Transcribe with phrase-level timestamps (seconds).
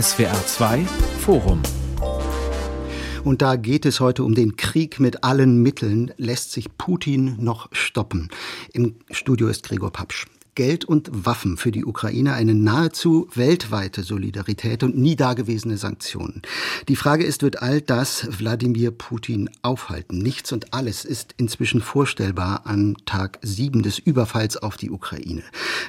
[0.00, 0.84] SWR 2
[1.20, 1.62] Forum
[3.22, 6.12] und da geht es heute um den Krieg mit allen Mitteln.
[6.16, 8.28] Lässt sich Putin noch stoppen?
[8.72, 10.26] Im Studio ist Gregor Papsch.
[10.54, 16.42] Geld und Waffen für die Ukraine eine nahezu weltweite Solidarität und nie dagewesene Sanktionen.
[16.88, 20.18] Die Frage ist, wird all das Wladimir Putin aufhalten?
[20.18, 25.42] Nichts und alles ist inzwischen vorstellbar an Tag sieben des Überfalls auf die Ukraine.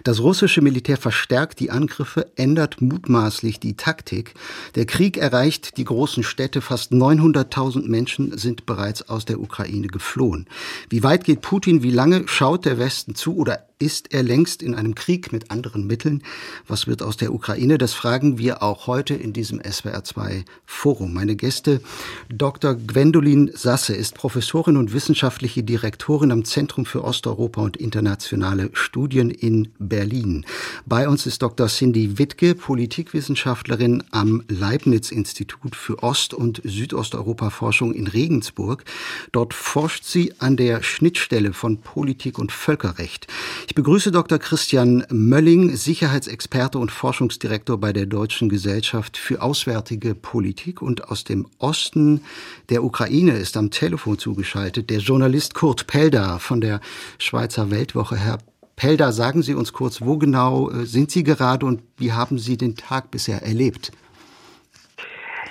[0.04, 4.34] Das russische Militär verstärkt die Angriffe, ändert mutmaßlich die Taktik.
[4.76, 6.62] Der Krieg erreicht die großen Städte.
[6.62, 10.48] Fast 900.000 Menschen sind bereits aus der Ukraine geflohen.
[10.90, 11.84] Wie weit geht Putin?
[11.84, 15.86] Wie lange schaut der Westen zu oder ist er längst in einem Krieg mit anderen
[15.86, 16.24] Mitteln?
[16.68, 17.78] Was wird aus der Ukraine?
[17.78, 21.14] Das fragen wir auch heute in diesem SWR2 Forum.
[21.14, 21.82] Meine Gäste
[22.30, 22.76] Dr.
[22.76, 29.70] Gwendolin Sasse ist Professorin und wissenschaftliche Direktorin am Zentrum für Osteuropa und internationale Studien in
[29.78, 30.46] Berlin.
[30.86, 31.68] Bei uns ist Dr.
[31.68, 38.86] Cindy Wittke, Politikwissenschaftlerin am Leibniz Institut für Ost- und Südosteuropa-Forschung in Regensburg.
[39.32, 43.28] Dort forscht sie an der Schnittstelle von Politik und Völkerrecht.
[43.68, 44.38] Ich begrüße Dr.
[44.38, 50.84] Christian Mölling, Sicherheitsexperte und Forschungsdirektor bei der Deutschen Gesellschaft für Auswärtige Politik.
[50.84, 52.22] Und aus dem Osten
[52.70, 56.80] der Ukraine ist am Telefon zugeschaltet der Journalist Kurt Pelder von der
[57.18, 58.18] Schweizer Weltwoche.
[58.18, 58.38] Herr
[58.76, 62.58] Pelder, sagen Sie uns kurz, wo genau äh, sind Sie gerade und wie haben Sie
[62.58, 63.92] den Tag bisher erlebt?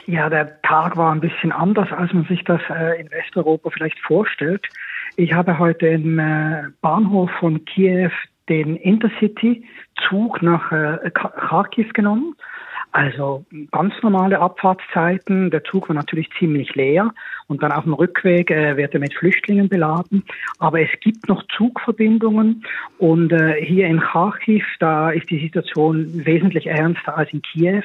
[0.06, 3.98] Ja, der Tag war ein bisschen anders, als man sich das äh, in Westeuropa vielleicht
[3.98, 4.68] vorstellt.
[5.16, 8.10] Ich habe heute im äh, Bahnhof von Kiew
[8.48, 12.34] den Intercity-Zug nach äh, Kharkiv genommen.
[12.90, 15.50] Also ganz normale Abfahrtszeiten.
[15.50, 17.12] Der Zug war natürlich ziemlich leer
[17.46, 20.24] und dann auf dem Rückweg äh, wird er mit Flüchtlingen beladen.
[20.58, 22.64] Aber es gibt noch Zugverbindungen
[22.98, 27.82] und äh, hier in Kharkiv, da ist die Situation wesentlich ernster als in Kiew.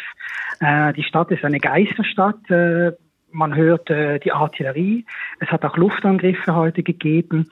[0.62, 2.40] Äh, die Stadt ist eine Geisterstadt.
[3.32, 5.06] Man hört äh, die Artillerie.
[5.40, 7.50] Es hat auch Luftangriffe heute gegeben.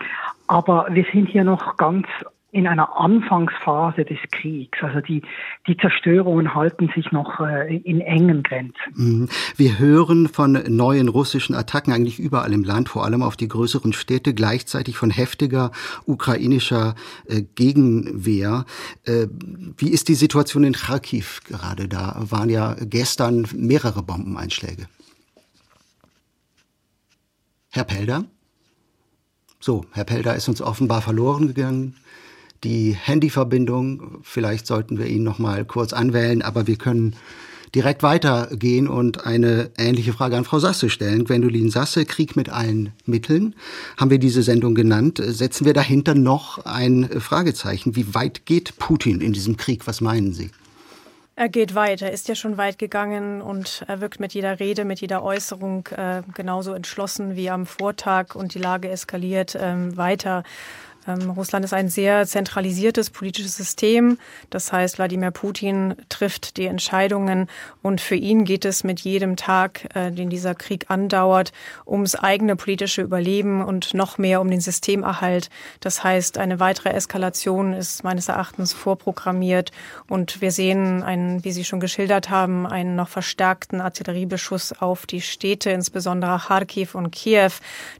[0.47, 2.07] Aber wir sind hier noch ganz
[2.51, 4.79] in einer Anfangsphase des Kriegs.
[4.81, 5.21] Also die,
[5.67, 8.93] die Zerstörungen halten sich noch äh, in engen Grenzen.
[8.95, 9.29] Mhm.
[9.57, 13.91] Wir hören von neuen russischen Attacken eigentlich überall im Land, vor allem auf die größeren
[13.91, 15.71] Städte, gleichzeitig von heftiger
[16.05, 16.95] ukrainischer
[17.27, 18.65] äh, Gegenwehr.
[19.05, 19.27] Äh,
[19.77, 21.89] wie ist die Situation in Kharkiv gerade?
[21.89, 24.87] Da waren ja gestern mehrere Bombeneinschläge.
[27.77, 28.25] Herr Pelder?
[29.59, 31.95] So, Herr Pelder ist uns offenbar verloren gegangen.
[32.63, 37.15] Die Handyverbindung, vielleicht sollten wir ihn noch mal kurz anwählen, aber wir können
[37.75, 41.23] direkt weitergehen und eine ähnliche Frage an Frau Sasse stellen.
[41.23, 43.53] Gwendolin Sasse, Krieg mit allen Mitteln,
[43.95, 45.21] haben wir diese Sendung genannt.
[45.23, 47.95] Setzen wir dahinter noch ein Fragezeichen.
[47.95, 49.85] Wie weit geht Putin in diesem Krieg?
[49.85, 50.49] Was meinen Sie?
[51.39, 54.85] Er geht weit, er ist ja schon weit gegangen und er wirkt mit jeder Rede,
[54.85, 60.41] mit jeder Äußerung äh, genauso entschlossen wie am Vortag und die Lage eskaliert ähm, weiter.
[61.07, 64.17] Ähm, Russland ist ein sehr zentralisiertes politisches System.
[64.49, 67.47] Das heißt, Wladimir Putin trifft die Entscheidungen
[67.81, 71.53] und für ihn geht es mit jedem Tag, äh, den dieser Krieg andauert,
[71.85, 75.49] ums eigene politische Überleben und noch mehr um den Systemerhalt.
[75.79, 79.71] Das heißt, eine weitere Eskalation ist meines Erachtens vorprogrammiert
[80.09, 85.21] und wir sehen einen, wie Sie schon geschildert haben, einen noch verstärkten Artilleriebeschuss auf die
[85.21, 87.51] Städte, insbesondere Kharkiv und Kiew.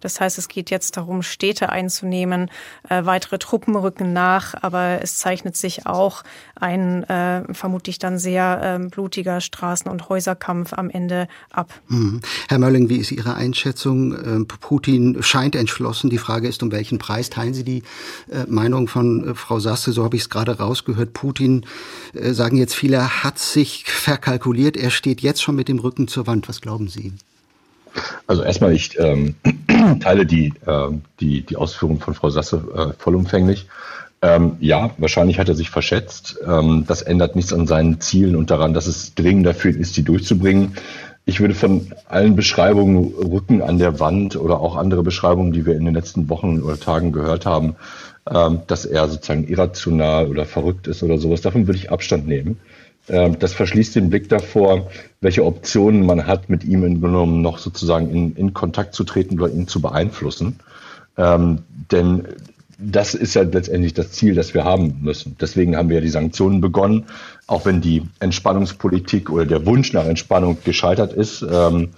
[0.02, 2.50] Das heißt, es geht jetzt darum, Städte einzunehmen,
[2.90, 6.24] äh, äh, weitere Truppen rücken nach, aber es zeichnet sich auch
[6.56, 11.72] ein äh, vermutlich dann sehr äh, blutiger Straßen- und Häuserkampf am Ende ab.
[11.88, 12.22] Mhm.
[12.48, 14.14] Herr Mölling, wie ist Ihre Einschätzung?
[14.14, 16.10] Äh, Putin scheint entschlossen.
[16.10, 17.84] Die Frage ist, um welchen Preis teilen Sie die
[18.32, 19.92] äh, Meinung von äh, Frau Sasse?
[19.92, 21.14] So habe ich es gerade rausgehört.
[21.14, 21.66] Putin,
[22.14, 24.78] sagen jetzt viele, hat sich verkalkuliert.
[24.78, 26.48] Er steht jetzt schon mit dem Rücken zur Wand.
[26.50, 27.14] Was glauben Sie?
[28.28, 29.36] Also erstmal, ich ähm,
[30.02, 30.90] teile die, äh,
[31.20, 33.68] die, die Ausführungen von Frau Sasse äh, vollumfänglich.
[34.22, 36.40] Ähm, ja, wahrscheinlich hat er sich verschätzt.
[36.46, 39.96] Ähm, das ändert nichts an seinen Zielen und daran, dass es dringender für ihn ist,
[39.96, 40.74] die durchzubringen.
[41.26, 45.76] Ich würde von allen Beschreibungen Rücken an der Wand oder auch andere Beschreibungen, die wir
[45.76, 47.76] in den letzten Wochen oder Tagen gehört haben,
[48.30, 52.60] ähm, dass er sozusagen irrational oder verrückt ist oder sowas, davon würde ich Abstand nehmen.
[53.10, 54.90] Ähm, das verschließt den Blick davor,
[55.22, 59.40] welche Optionen man hat, mit ihm in genommen noch sozusagen in, in Kontakt zu treten
[59.40, 60.60] oder ihn zu beeinflussen.
[61.18, 61.60] Ähm,
[61.92, 62.28] denn
[62.80, 65.36] das ist ja letztendlich das Ziel, das wir haben müssen.
[65.42, 67.06] Deswegen haben wir ja die Sanktionen begonnen,
[67.48, 71.42] auch wenn die Entspannungspolitik oder der Wunsch nach Entspannung gescheitert ist.
[71.42, 71.90] Ähm,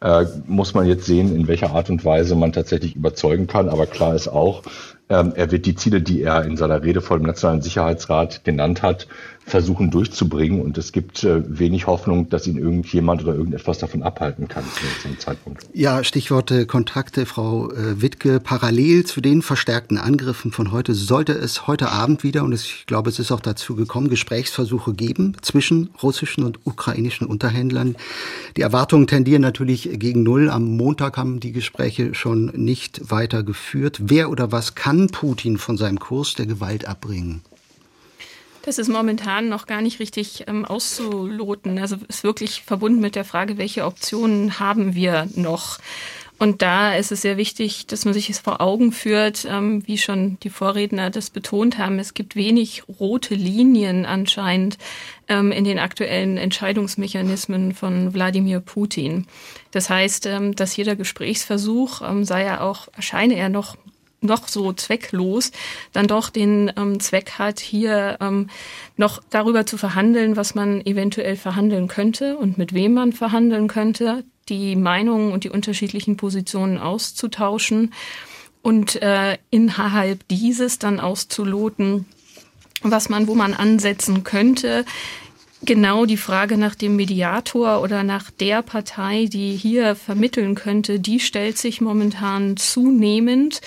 [0.00, 3.68] äh, muss man jetzt sehen, in welcher Art und Weise man tatsächlich überzeugen kann.
[3.68, 4.62] Aber klar ist auch,
[5.10, 8.82] Ähm, er wird die Ziele, die er in seiner Rede vor dem Nationalen Sicherheitsrat genannt
[8.82, 9.06] hat,
[9.46, 10.60] versuchen durchzubringen.
[10.60, 14.82] Und es gibt äh, wenig Hoffnung, dass ihn irgendjemand oder irgendetwas davon abhalten kann zu
[14.96, 15.66] diesem Zeitpunkt.
[15.72, 18.40] Ja, Stichwort Kontakte, Frau äh, Wittke.
[18.40, 23.10] Parallel zu den verstärkten Angriffen von heute sollte es heute Abend wieder, und ich glaube,
[23.10, 27.96] es ist auch dazu gekommen, Gesprächsversuche geben zwischen russischen und ukrainischen Unterhändlern.
[28.56, 30.50] Die Erwartungen tendieren natürlich gegen Null.
[30.50, 34.00] Am Montag haben die Gespräche schon nicht weitergeführt.
[34.04, 37.42] Wer oder was kann Putin von seinem Kurs der Gewalt abbringen?
[38.64, 41.78] Das ist momentan noch gar nicht richtig ähm, auszuloten.
[41.78, 45.78] Also ist wirklich verbunden mit der Frage, welche Optionen haben wir noch?
[46.38, 49.98] Und da ist es sehr wichtig, dass man sich es vor Augen führt, ähm, wie
[49.98, 51.98] schon die Vorredner das betont haben.
[51.98, 54.76] Es gibt wenig rote Linien anscheinend
[55.28, 59.26] ähm, in den aktuellen Entscheidungsmechanismen von Wladimir Putin.
[59.70, 63.76] Das heißt, ähm, dass jeder Gesprächsversuch, ähm, sei er auch, erscheine er noch
[64.24, 65.52] noch so zwecklos,
[65.92, 68.48] dann doch den ähm, Zweck hat, hier ähm,
[68.96, 74.24] noch darüber zu verhandeln, was man eventuell verhandeln könnte und mit wem man verhandeln könnte,
[74.48, 77.92] die Meinungen und die unterschiedlichen Positionen auszutauschen
[78.62, 82.06] und äh, innerhalb dieses dann auszuloten,
[82.82, 84.84] was man, wo man ansetzen könnte,
[85.64, 91.20] genau die Frage nach dem Mediator oder nach der Partei, die hier vermitteln könnte, die
[91.20, 93.60] stellt sich momentan zunehmend.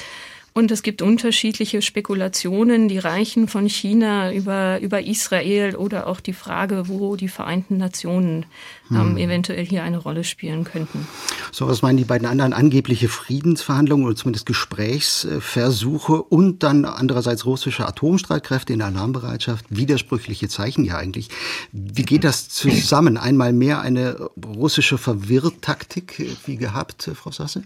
[0.58, 6.34] Und es gibt unterschiedliche Spekulationen, die reichen von China über, über Israel oder auch die
[6.34, 8.48] Frage, wo die Vereinten Nationen
[8.90, 9.18] ähm, hm.
[9.18, 11.08] eventuell hier eine Rolle spielen könnten.
[11.52, 17.88] So, was meinen die beiden anderen angebliche Friedensverhandlungen oder zumindest Gesprächsversuche und dann andererseits russische
[17.88, 19.64] Atomstreitkräfte in Alarmbereitschaft?
[19.70, 21.30] Widersprüchliche Zeichen ja eigentlich.
[21.72, 23.18] Wie geht das zusammen?
[23.18, 27.62] Einmal mehr eine russische Verwirrtaktik wie gehabt, Frau Sasse?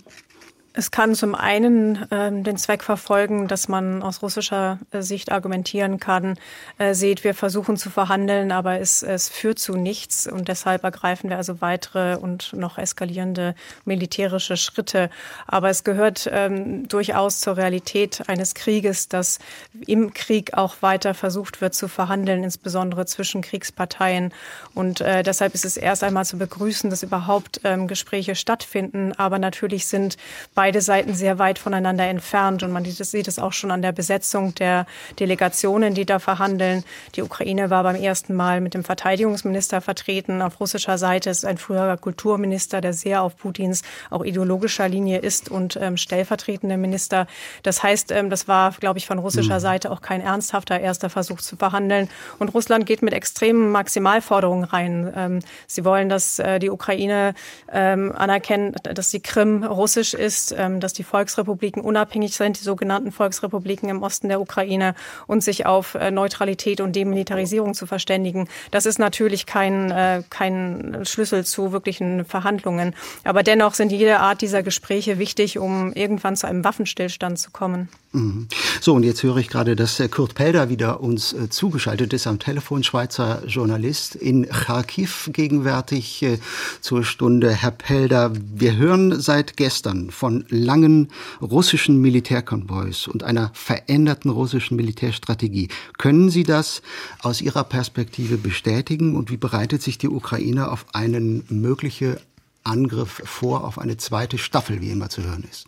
[0.73, 5.99] Es kann zum einen ähm, den Zweck verfolgen, dass man aus russischer äh, Sicht argumentieren
[5.99, 6.39] kann,
[6.77, 11.29] äh, seht, wir versuchen zu verhandeln, aber es, es führt zu nichts und deshalb ergreifen
[11.29, 13.53] wir also weitere und noch eskalierende
[13.83, 15.09] militärische Schritte.
[15.45, 19.39] Aber es gehört ähm, durchaus zur Realität eines Krieges, dass
[19.87, 24.33] im Krieg auch weiter versucht wird zu verhandeln, insbesondere zwischen Kriegsparteien.
[24.73, 29.11] Und äh, deshalb ist es erst einmal zu begrüßen, dass überhaupt ähm, Gespräche stattfinden.
[29.17, 30.15] Aber natürlich sind
[30.61, 32.61] beide Seiten sehr weit voneinander entfernt.
[32.61, 34.85] Und man sieht es auch schon an der Besetzung der
[35.19, 36.83] Delegationen, die da verhandeln.
[37.15, 40.43] Die Ukraine war beim ersten Mal mit dem Verteidigungsminister vertreten.
[40.43, 43.81] Auf russischer Seite ist ein früherer Kulturminister, der sehr auf Putins
[44.11, 47.25] auch ideologischer Linie ist und ähm, stellvertretender Minister.
[47.63, 49.61] Das heißt, ähm, das war, glaube ich, von russischer mhm.
[49.61, 52.07] Seite auch kein ernsthafter erster Versuch zu verhandeln.
[52.37, 55.11] Und Russland geht mit extremen Maximalforderungen rein.
[55.15, 57.33] Ähm, sie wollen, dass äh, die Ukraine
[57.71, 63.11] ähm, anerkennen, dass die Krim russisch ist ähm, dass die Volksrepubliken unabhängig sind, die sogenannten
[63.11, 64.95] Volksrepubliken im Osten der Ukraine
[65.27, 68.47] und sich auf äh, Neutralität und Demilitarisierung zu verständigen.
[68.71, 72.95] Das ist natürlich kein, äh, kein Schlüssel zu wirklichen Verhandlungen.
[73.23, 77.89] Aber dennoch sind jede Art dieser Gespräche wichtig, um irgendwann zu einem Waffenstillstand zu kommen.
[78.13, 78.47] Mhm.
[78.81, 82.39] So, und jetzt höre ich gerade, dass Kurt Pelder wieder uns äh, zugeschaltet ist am
[82.39, 86.37] Telefon, Schweizer Journalist in Kharkiv gegenwärtig äh,
[86.81, 87.51] zur Stunde.
[87.51, 91.07] Herr Pelder, wir hören seit gestern von langen
[91.41, 95.69] russischen Militärkonvois und einer veränderten russischen Militärstrategie.
[95.97, 96.81] Können Sie das
[97.21, 102.17] aus Ihrer Perspektive bestätigen und wie bereitet sich die Ukraine auf einen möglichen
[102.65, 105.65] Angriff vor, auf eine zweite Staffel, wie immer zu hören ist?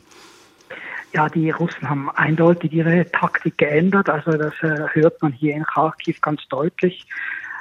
[1.13, 4.09] Ja, die Russen haben eindeutig ihre Taktik geändert.
[4.09, 7.05] Also das äh, hört man hier in Kharkiv ganz deutlich.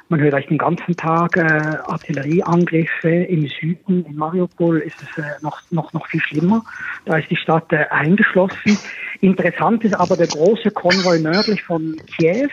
[0.09, 4.07] Man hört eigentlich den ganzen Tag äh, Artillerieangriffe im Süden.
[4.07, 6.65] In Mariupol ist es äh, noch, noch, noch viel schlimmer.
[7.05, 8.79] Da ist die Stadt äh, eingeschlossen.
[9.21, 12.49] Interessant ist aber der große Konvoi nördlich von Kiew.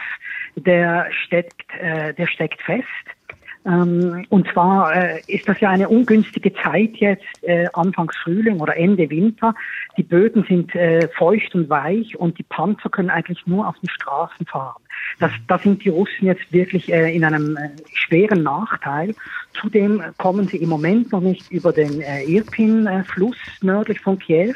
[0.56, 2.86] Der steckt, äh, der steckt fest.
[3.66, 8.78] Ähm, und zwar äh, ist das ja eine ungünstige Zeit jetzt, äh, Anfangs Frühling oder
[8.78, 9.54] Ende Winter.
[9.98, 13.90] Die Böden sind äh, feucht und weich und die Panzer können eigentlich nur auf den
[13.90, 14.82] Straßen fahren.
[15.20, 19.16] Das, da sind die Russen jetzt wirklich äh, in einem äh, schweren Nachteil.
[19.60, 24.56] Zudem kommen sie im Moment noch nicht über den äh, Irpin-Fluss nördlich von Kiew.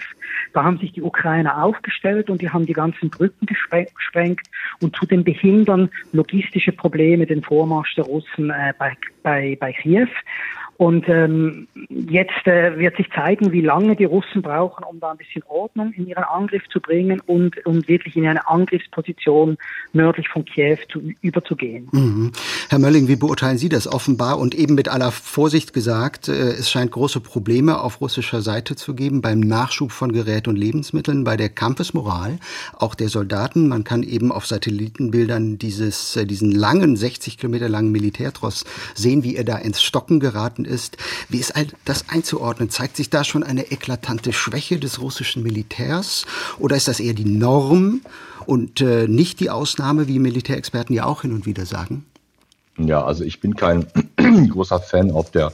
[0.54, 4.42] Da haben sich die Ukrainer aufgestellt und die haben die ganzen Brücken gesprengt
[4.82, 10.08] und zudem behindern logistische Probleme den Vormarsch der Russen äh, bei, bei, bei Kiew.
[10.84, 15.18] Und ähm, jetzt äh, wird sich zeigen, wie lange die Russen brauchen, um da ein
[15.18, 19.56] bisschen Ordnung in ihren Angriff zu bringen und um wirklich in eine Angriffsposition
[19.94, 21.88] nördlich von Kiew zu, überzugehen.
[21.94, 22.34] Mhm.
[22.68, 26.70] Herr Mölling, wie beurteilen Sie das offenbar und eben mit aller Vorsicht gesagt, äh, es
[26.70, 31.38] scheint große Probleme auf russischer Seite zu geben beim Nachschub von Gerät und Lebensmitteln, bei
[31.38, 32.40] der Kampfesmoral
[32.78, 33.70] auch der Soldaten.
[33.70, 39.38] Man kann eben auf Satellitenbildern dieses, äh, diesen langen, 60 Kilometer langen Militärtross sehen, wie
[39.38, 40.73] er da ins Stocken geraten ist.
[41.30, 41.54] Wie ist
[41.86, 42.70] das einzuordnen?
[42.70, 46.26] Zeigt sich da schon eine eklatante Schwäche des russischen Militärs
[46.60, 48.02] oder ist das eher die Norm
[48.46, 52.06] und äh, nicht die Ausnahme, wie Militärexperten ja auch hin und wieder sagen?
[52.78, 53.86] Ja, also ich bin kein
[54.50, 55.54] großer Fan auf der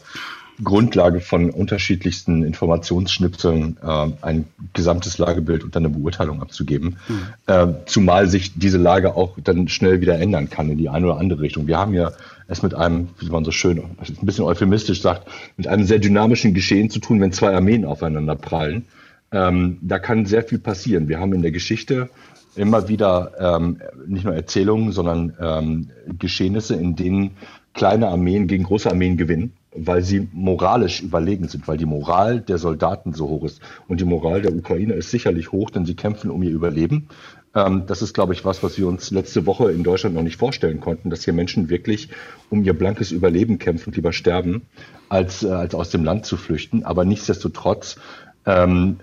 [0.64, 6.98] Grundlage von unterschiedlichsten Informationsschnipseln äh, ein gesamtes Lagebild und dann eine Beurteilung abzugeben.
[7.08, 7.22] Mhm.
[7.48, 11.18] Äh, zumal sich diese Lage auch dann schnell wieder ändern kann in die eine oder
[11.18, 11.68] andere Richtung.
[11.68, 12.12] Wir haben ja
[12.48, 16.54] es mit einem, wie man so schön, ein bisschen euphemistisch sagt, mit einem sehr dynamischen
[16.54, 18.86] Geschehen zu tun, wenn zwei Armeen aufeinander prallen.
[19.32, 21.08] Ähm, da kann sehr viel passieren.
[21.08, 22.10] Wir haben in der Geschichte
[22.56, 27.32] immer wieder ähm, nicht nur Erzählungen, sondern ähm, Geschehnisse, in denen
[27.74, 32.58] kleine Armeen gegen große Armeen gewinnen, weil sie moralisch überlegen sind, weil die Moral der
[32.58, 33.62] Soldaten so hoch ist.
[33.88, 37.08] Und die Moral der Ukrainer ist sicherlich hoch, denn sie kämpfen um ihr Überleben.
[37.56, 40.38] Ähm, das ist, glaube ich, was, was wir uns letzte Woche in Deutschland noch nicht
[40.38, 42.10] vorstellen konnten, dass hier Menschen wirklich
[42.50, 44.64] um ihr blankes Überleben kämpfen, lieber sterben,
[45.08, 46.84] als, äh, als aus dem Land zu flüchten.
[46.84, 47.98] Aber nichtsdestotrotz
[48.46, 48.98] ähm,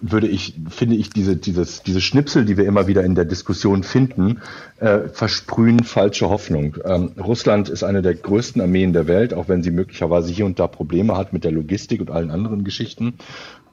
[0.00, 3.82] würde ich, finde ich, diese, dieses, diese Schnipsel, die wir immer wieder in der Diskussion
[3.82, 4.40] finden,
[4.78, 6.76] äh, versprühen falsche Hoffnung.
[6.84, 10.58] Ähm, Russland ist eine der größten Armeen der Welt, auch wenn sie möglicherweise hier und
[10.58, 13.14] da Probleme hat mit der Logistik und allen anderen Geschichten.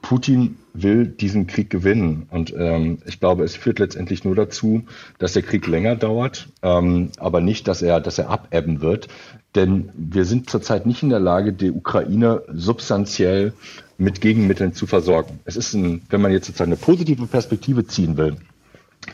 [0.02, 2.28] Putin will diesen Krieg gewinnen.
[2.30, 4.84] Und ähm, ich glaube, es führt letztendlich nur dazu,
[5.18, 9.08] dass der Krieg länger dauert, ähm, aber nicht, dass er, dass er abebben wird.
[9.54, 13.52] Denn wir sind zurzeit nicht in der Lage, die Ukraine substanziell
[13.98, 15.40] mit Gegenmitteln zu versorgen.
[15.44, 18.36] Es ist ein, wenn man jetzt sozusagen eine positive Perspektive ziehen will,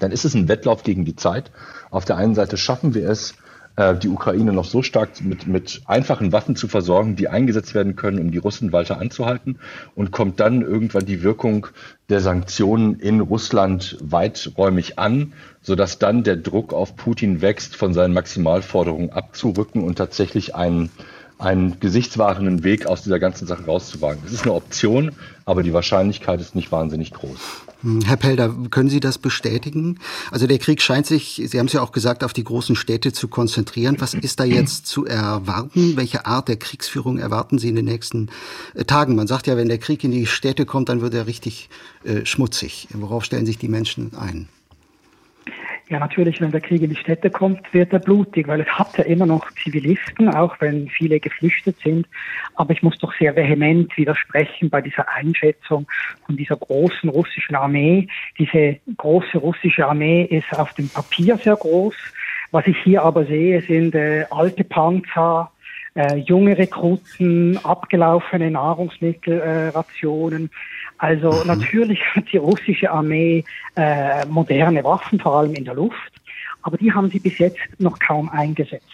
[0.00, 1.50] dann ist es ein Wettlauf gegen die Zeit.
[1.90, 3.34] Auf der einen Seite schaffen wir es,
[3.76, 7.96] äh, die Ukraine noch so stark mit, mit einfachen Waffen zu versorgen, die eingesetzt werden
[7.96, 9.58] können, um die Russen weiter anzuhalten.
[9.94, 11.68] Und kommt dann irgendwann die Wirkung
[12.08, 18.14] der Sanktionen in Russland weiträumig an, sodass dann der Druck auf Putin wächst, von seinen
[18.14, 20.90] Maximalforderungen abzurücken und tatsächlich einen
[21.42, 24.22] einen gesichtswahrenden Weg aus dieser ganzen Sache rauszuwagen.
[24.22, 25.12] Das ist eine Option,
[25.44, 27.38] aber die Wahrscheinlichkeit ist nicht wahnsinnig groß.
[27.82, 29.98] Hm, Herr Pelder, können Sie das bestätigen?
[30.30, 33.12] Also der Krieg scheint sich, Sie haben es ja auch gesagt, auf die großen Städte
[33.12, 33.96] zu konzentrieren.
[33.98, 35.96] Was ist da jetzt zu erwarten?
[35.96, 38.30] Welche Art der Kriegsführung erwarten Sie in den nächsten
[38.74, 39.16] äh, Tagen?
[39.16, 41.68] Man sagt ja, wenn der Krieg in die Städte kommt, dann wird er richtig
[42.04, 42.88] äh, schmutzig.
[42.94, 44.48] Worauf stellen sich die Menschen ein?
[45.92, 48.96] Ja, natürlich, wenn der Krieg in die Städte kommt, wird er blutig, weil es hat
[48.96, 52.06] ja immer noch Zivilisten, auch wenn viele geflüchtet sind.
[52.54, 55.86] Aber ich muss doch sehr vehement widersprechen bei dieser Einschätzung
[56.24, 58.08] von dieser großen russischen Armee.
[58.38, 61.94] Diese große russische Armee ist auf dem Papier sehr groß.
[62.52, 65.52] Was ich hier aber sehe, sind äh, alte Panzer,
[65.94, 70.44] äh, junge Rekruten, abgelaufene Nahrungsmittelrationen.
[70.44, 70.48] Äh,
[70.98, 71.46] also mhm.
[71.46, 73.44] natürlich hat die russische Armee
[73.76, 76.12] äh, moderne Waffen, vor allem in der Luft,
[76.62, 78.86] aber die haben sie bis jetzt noch kaum eingesetzt.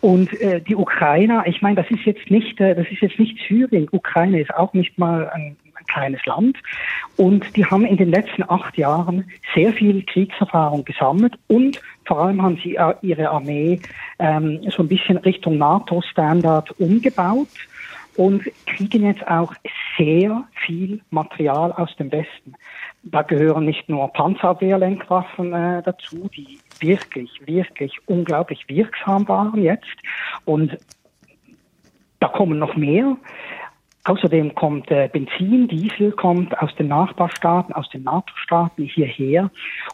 [0.00, 3.38] Und äh, die Ukrainer, ich meine, das ist jetzt nicht, äh, das ist jetzt nicht
[3.48, 3.88] Syrien.
[3.92, 6.56] Ukraine ist auch nicht mal ein, ein kleines Land.
[7.16, 12.42] Und die haben in den letzten acht Jahren sehr viel Kriegserfahrung gesammelt und vor allem
[12.42, 13.80] haben sie äh, ihre Armee
[14.18, 17.48] ähm, so ein bisschen Richtung NATO-Standard umgebaut
[18.16, 19.54] und kriegen jetzt auch
[19.96, 22.54] sehr viel Material aus dem Westen.
[23.04, 29.96] Da gehören nicht nur Panzerabwehrlenkwaffen äh, dazu, die wirklich, wirklich unglaublich wirksam waren jetzt.
[30.44, 30.76] Und
[32.20, 33.16] da kommen noch mehr.
[34.04, 39.48] Außerdem kommt äh, Benzin, Diesel kommt aus den Nachbarstaaten, aus den NATO-Staaten hierher.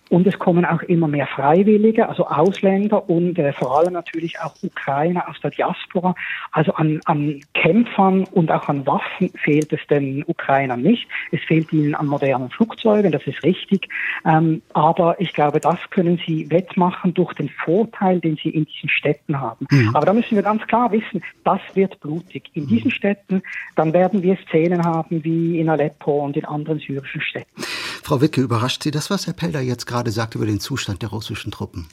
[0.08, 4.54] Und es kommen auch immer mehr Freiwillige, also Ausländer und äh, vor allem natürlich auch
[4.62, 6.14] Ukrainer aus der Diaspora.
[6.52, 11.06] Also an, an Kämpfern und auch an Waffen fehlt es den Ukrainern nicht.
[11.30, 13.90] Es fehlt ihnen an modernen Flugzeugen, das ist richtig.
[14.24, 18.88] Ähm, aber ich glaube, das können sie wettmachen durch den Vorteil, den sie in diesen
[18.88, 19.66] Städten haben.
[19.70, 19.94] Mhm.
[19.94, 22.50] Aber da müssen wir ganz klar wissen, das wird blutig.
[22.54, 23.42] In diesen Städten,
[23.76, 27.62] dann werden wir Szenen haben wie in Aleppo und in anderen syrischen Städten.
[28.02, 31.10] Frau Wicke, überrascht Sie das, was Herr Pelder jetzt gerade sagt über den Zustand der
[31.10, 31.88] russischen Truppen?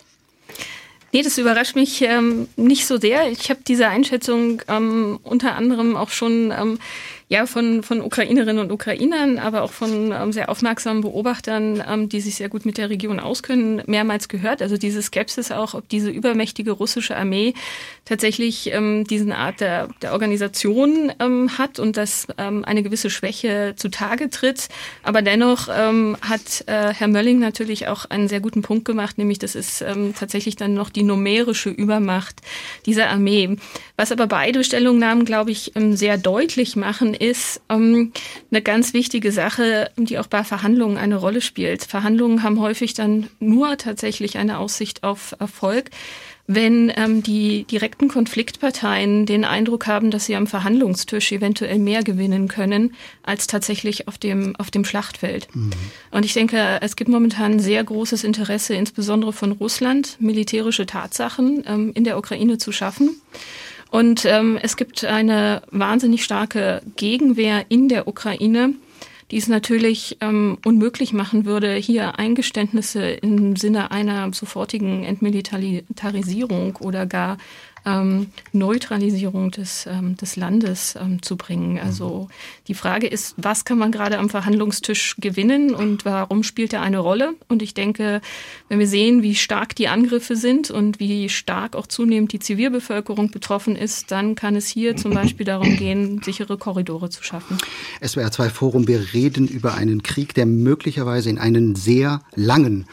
[1.11, 3.31] Nee, das überrascht mich ähm, nicht so sehr.
[3.31, 6.77] Ich habe diese Einschätzung ähm, unter anderem auch schon ähm,
[7.27, 12.21] Ja, von, von Ukrainerinnen und Ukrainern, aber auch von ähm, sehr aufmerksamen Beobachtern, ähm, die
[12.21, 14.61] sich sehr gut mit der Region auskennen, mehrmals gehört.
[14.61, 17.55] Also diese Skepsis auch, ob diese übermächtige russische Armee
[18.05, 23.73] tatsächlich ähm, diesen Art der, der Organisation ähm, hat und dass ähm, eine gewisse Schwäche
[23.75, 24.69] zutage tritt.
[25.01, 29.39] Aber dennoch ähm, hat äh, Herr Mölling natürlich auch einen sehr guten Punkt gemacht, nämlich
[29.39, 32.41] das ist ähm, tatsächlich dann noch die numerische Übermacht
[32.85, 33.57] dieser Armee.
[33.97, 38.11] Was aber beide Stellungnahmen, glaube ich, ähm, sehr deutlich machen, ist ähm,
[38.51, 41.83] eine ganz wichtige Sache, die auch bei Verhandlungen eine Rolle spielt.
[41.83, 45.89] Verhandlungen haben häufig dann nur tatsächlich eine Aussicht auf Erfolg,
[46.47, 52.47] wenn ähm, die direkten Konfliktparteien den Eindruck haben, dass sie am Verhandlungstisch eventuell mehr gewinnen
[52.47, 52.93] können
[53.23, 55.47] als tatsächlich auf dem auf dem Schlachtfeld.
[55.55, 55.71] Mhm.
[56.11, 61.91] Und ich denke, es gibt momentan sehr großes Interesse, insbesondere von Russland, militärische Tatsachen ähm,
[61.95, 63.21] in der Ukraine zu schaffen.
[63.91, 68.73] Und ähm, es gibt eine wahnsinnig starke Gegenwehr in der Ukraine,
[69.31, 77.05] die es natürlich ähm, unmöglich machen würde, hier Eingeständnisse im Sinne einer sofortigen Entmilitarisierung oder
[77.05, 77.37] gar
[77.85, 81.79] ähm, Neutralisierung des, ähm, des Landes ähm, zu bringen.
[81.79, 82.29] Also
[82.67, 86.99] die Frage ist, was kann man gerade am Verhandlungstisch gewinnen und warum spielt er eine
[86.99, 87.35] Rolle?
[87.47, 88.21] Und ich denke,
[88.69, 93.31] wenn wir sehen, wie stark die Angriffe sind und wie stark auch zunehmend die Zivilbevölkerung
[93.31, 97.57] betroffen ist, dann kann es hier zum Beispiel darum gehen, sichere Korridore zu schaffen.
[98.03, 102.85] SWR 2 Forum, wir reden über einen Krieg, der möglicherweise in einen sehr langen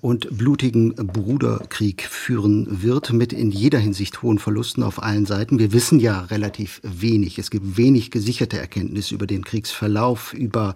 [0.00, 5.58] und blutigen Bruderkrieg führen wird, mit in jeder Hinsicht hohen Verlusten auf allen Seiten.
[5.58, 7.38] Wir wissen ja relativ wenig.
[7.38, 10.74] Es gibt wenig gesicherte Erkenntnisse über den Kriegsverlauf, über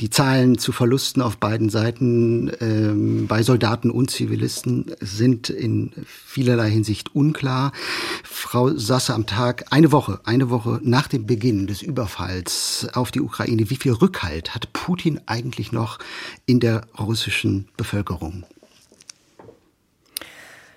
[0.00, 6.70] die Zahlen zu Verlusten auf beiden Seiten ähm, bei Soldaten und Zivilisten sind in vielerlei
[6.70, 7.72] Hinsicht unklar.
[8.24, 13.20] Frau Sasse am Tag, eine Woche, eine Woche nach dem Beginn des Überfalls auf die
[13.20, 15.98] Ukraine, wie viel Rückhalt hat Putin eigentlich noch
[16.44, 18.44] in der russischen Bevölkerung?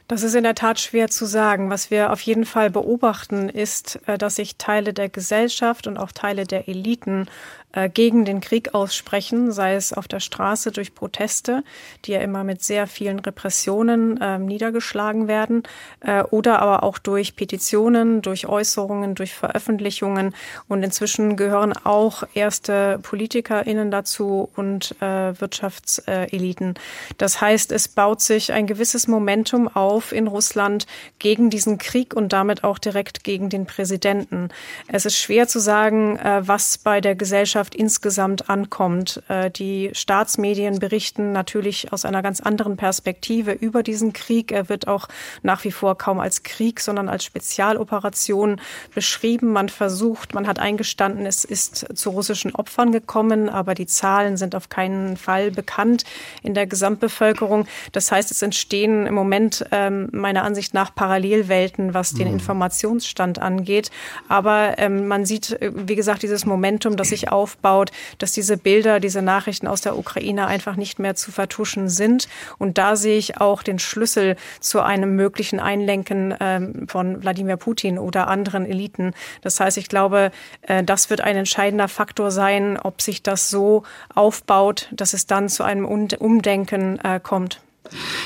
[0.09, 1.69] Das ist in der Tat schwer zu sagen.
[1.69, 6.11] Was wir auf jeden Fall beobachten, ist, äh, dass sich Teile der Gesellschaft und auch
[6.11, 7.27] Teile der Eliten
[7.71, 11.63] äh, gegen den Krieg aussprechen, sei es auf der Straße durch Proteste,
[12.05, 15.61] die ja immer mit sehr vielen Repressionen äh, niedergeschlagen werden,
[15.99, 20.33] äh, oder aber auch durch Petitionen, durch Äußerungen, durch Veröffentlichungen.
[20.67, 26.73] Und inzwischen gehören auch erste PolitikerInnen dazu und äh, Wirtschaftseliten.
[27.19, 30.87] Das heißt, es baut sich ein gewisses Momentum auf in Russland
[31.19, 34.49] gegen diesen Krieg und damit auch direkt gegen den Präsidenten.
[34.87, 39.21] Es ist schwer zu sagen, äh, was bei der Gesellschaft Gesellschaft insgesamt ankommt.
[39.27, 44.51] Äh, die Staatsmedien berichten natürlich aus einer ganz anderen Perspektive über diesen Krieg.
[44.53, 45.07] Er wird auch
[45.43, 48.61] nach wie vor kaum als Krieg, sondern als Spezialoperation
[48.95, 49.51] beschrieben.
[49.51, 54.55] Man versucht, man hat eingestanden, es ist zu russischen Opfern gekommen, aber die Zahlen sind
[54.55, 56.05] auf keinen Fall bekannt
[56.41, 57.67] in der Gesamtbevölkerung.
[57.91, 62.35] Das heißt, es entstehen im Moment ähm, meiner Ansicht nach Parallelwelten, was den mhm.
[62.35, 63.91] Informationsstand angeht.
[64.29, 68.57] Aber ähm, man sieht, äh, wie gesagt, dieses Momentum, das sich auf aufbaut, dass diese
[68.57, 72.27] Bilder, diese Nachrichten aus der Ukraine einfach nicht mehr zu vertuschen sind.
[72.59, 77.97] Und da sehe ich auch den Schlüssel zu einem möglichen Einlenken ähm, von Wladimir Putin
[77.97, 79.13] oder anderen Eliten.
[79.41, 80.31] Das heißt, ich glaube,
[80.61, 83.83] äh, das wird ein entscheidender Faktor sein, ob sich das so
[84.13, 87.61] aufbaut, dass es dann zu einem Umdenken äh, kommt.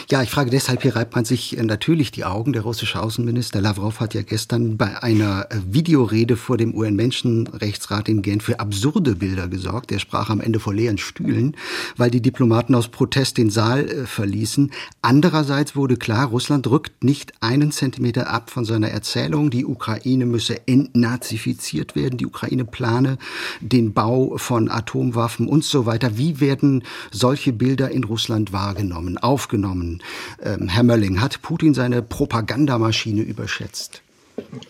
[0.10, 2.54] Ja, ich frage deshalb, hier reibt man sich äh, natürlich die Augen.
[2.54, 8.21] Der russische Außenminister Lavrov hat ja gestern bei einer äh, Videorede vor dem UN-Menschenrechtsrat in
[8.21, 9.91] Genf für absurde Bilder gesorgt.
[9.91, 11.56] Er sprach am Ende vor leeren Stühlen,
[11.95, 14.71] weil die Diplomaten aus Protest den Saal äh, verließen.
[15.02, 19.49] Andererseits wurde klar, Russland rückt nicht einen Zentimeter ab von seiner Erzählung.
[19.49, 22.17] Die Ukraine müsse entnazifiziert werden.
[22.17, 23.17] Die Ukraine plane
[23.62, 26.17] den Bau von Atomwaffen und so weiter.
[26.17, 29.17] Wie werden solche Bilder in Russland wahrgenommen?
[29.17, 30.01] Aufgenommen aufgenommen.
[30.43, 34.01] Ähm, Herr Mölling, hat Putin seine Propagandamaschine überschätzt?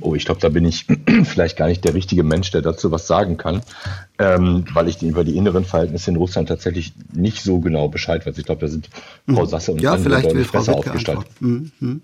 [0.01, 0.85] Oh, ich glaube, da bin ich
[1.23, 3.61] vielleicht gar nicht der richtige Mensch, der dazu was sagen kann,
[4.19, 8.37] ähm, weil ich über die inneren Verhältnisse in Russland tatsächlich nicht so genau Bescheid weiß.
[8.37, 8.89] Ich glaube, da sind
[9.25, 9.47] Frau mhm.
[9.47, 11.19] Sasse und ja, andere vielleicht will Frau besser aufgestellt.
[11.39, 11.71] Mhm.
[11.79, 12.01] mhm.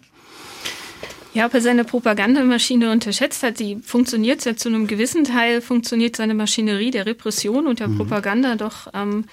[1.31, 6.15] Ja, ob er seine Propagandamaschine unterschätzt hat, die funktioniert ja zu einem gewissen Teil, funktioniert
[6.15, 7.97] seine Maschinerie der Repression und der mhm.
[7.97, 9.25] Propaganda doch ähm,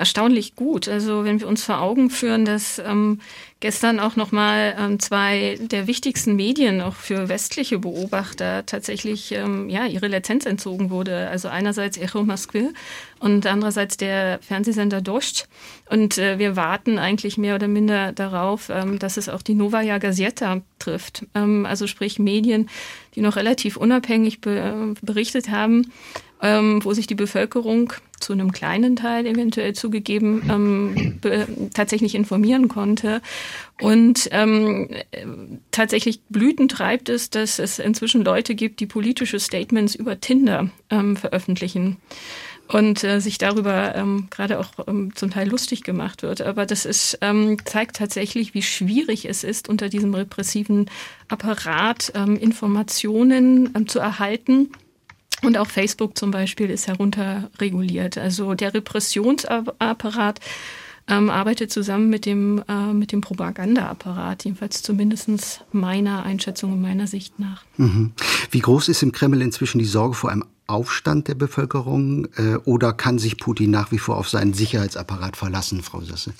[0.00, 0.88] erstaunlich gut.
[0.88, 3.20] Also wenn wir uns vor Augen führen, dass ähm,
[3.60, 9.84] gestern auch nochmal ähm, zwei der wichtigsten Medien auch für westliche Beobachter tatsächlich ähm, ja
[9.84, 11.28] ihre Lizenz entzogen wurde.
[11.28, 12.70] Also einerseits Echo Moskwy
[13.18, 15.48] und andererseits der Fernsehsender Dost.
[15.90, 19.98] Und äh, wir warten eigentlich mehr oder minder darauf, ähm, dass es auch die Novaya
[19.98, 21.26] Gazeta trifft.
[21.34, 22.70] Ähm, also sprich Medien,
[23.14, 25.92] die noch relativ unabhängig be berichtet haben
[26.42, 33.20] ähm, wo sich die Bevölkerung zu einem kleinen Teil eventuell zugegeben ähm, tatsächlich informieren konnte.
[33.80, 34.88] Und ähm,
[35.70, 41.16] tatsächlich Blüten treibt es, dass es inzwischen Leute gibt, die politische Statements über Tinder ähm,
[41.16, 41.96] veröffentlichen
[42.72, 46.40] und äh, sich darüber ähm, gerade auch ähm, zum Teil lustig gemacht wird.
[46.40, 50.88] Aber das ist, ähm, zeigt tatsächlich, wie schwierig es ist, unter diesem repressiven
[51.28, 54.70] Apparat ähm, Informationen ähm, zu erhalten.
[55.42, 58.18] Und auch Facebook zum Beispiel ist herunterreguliert.
[58.18, 60.40] Also der Repressionsapparat
[61.08, 67.06] ähm, arbeitet zusammen mit dem, äh, mit dem Propagandaapparat, jedenfalls zumindest meiner Einschätzung und meiner
[67.06, 67.64] Sicht nach.
[67.76, 68.12] Mhm.
[68.50, 72.92] Wie groß ist im Kreml inzwischen die Sorge vor einem Aufstand der Bevölkerung äh, oder
[72.92, 76.32] kann sich Putin nach wie vor auf seinen Sicherheitsapparat verlassen, Frau Sasse?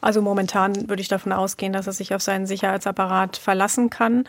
[0.00, 4.24] Also momentan würde ich davon ausgehen, dass er sich auf seinen Sicherheitsapparat verlassen kann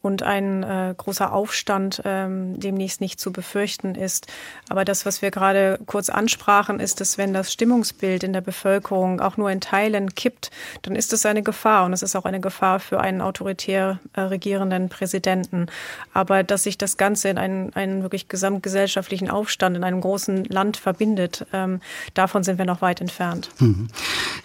[0.00, 4.28] und ein äh, großer Aufstand ähm, demnächst nicht zu befürchten ist.
[4.68, 9.20] Aber das, was wir gerade kurz ansprachen, ist, dass wenn das Stimmungsbild in der Bevölkerung
[9.20, 10.50] auch nur in Teilen kippt,
[10.82, 14.20] dann ist es eine Gefahr und es ist auch eine Gefahr für einen autoritär äh,
[14.20, 15.66] regierenden Präsidenten.
[16.14, 20.76] Aber dass sich das Ganze in einen, einen wirklich gesamtgesellschaftlichen Aufstand in einem großen Land
[20.76, 21.80] verbindet, ähm,
[22.14, 23.50] davon sind wir noch weit entfernt.
[23.58, 23.88] Mhm.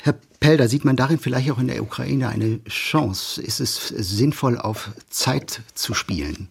[0.03, 3.41] Herr Pelder, sieht man darin vielleicht auch in der Ukraine eine Chance?
[3.41, 6.49] Ist es sinnvoll, auf Zeit zu spielen?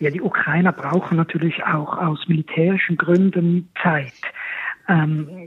[0.00, 4.12] Ja, die Ukrainer brauchen natürlich auch aus militärischen Gründen Zeit.
[4.88, 5.46] Ähm,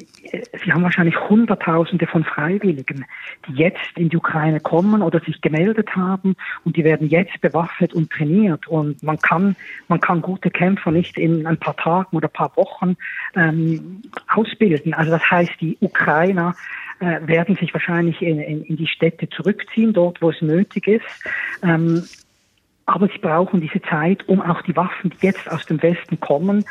[0.63, 3.05] Sie haben wahrscheinlich Hunderttausende von Freiwilligen,
[3.47, 7.93] die jetzt in die Ukraine kommen oder sich gemeldet haben und die werden jetzt bewaffnet
[7.93, 8.67] und trainiert.
[8.67, 9.55] Und man kann,
[9.87, 12.95] man kann gute Kämpfer nicht in ein paar Tagen oder paar Wochen
[13.35, 14.93] ähm, ausbilden.
[14.93, 16.55] Also das heißt, die Ukrainer
[16.99, 21.05] äh, werden sich wahrscheinlich in, in, in, die Städte zurückziehen, dort wo es nötig ist.
[21.63, 22.03] Ähm,
[22.85, 26.65] aber sie brauchen diese Zeit, um auch die Waffen, die jetzt aus dem Westen kommen,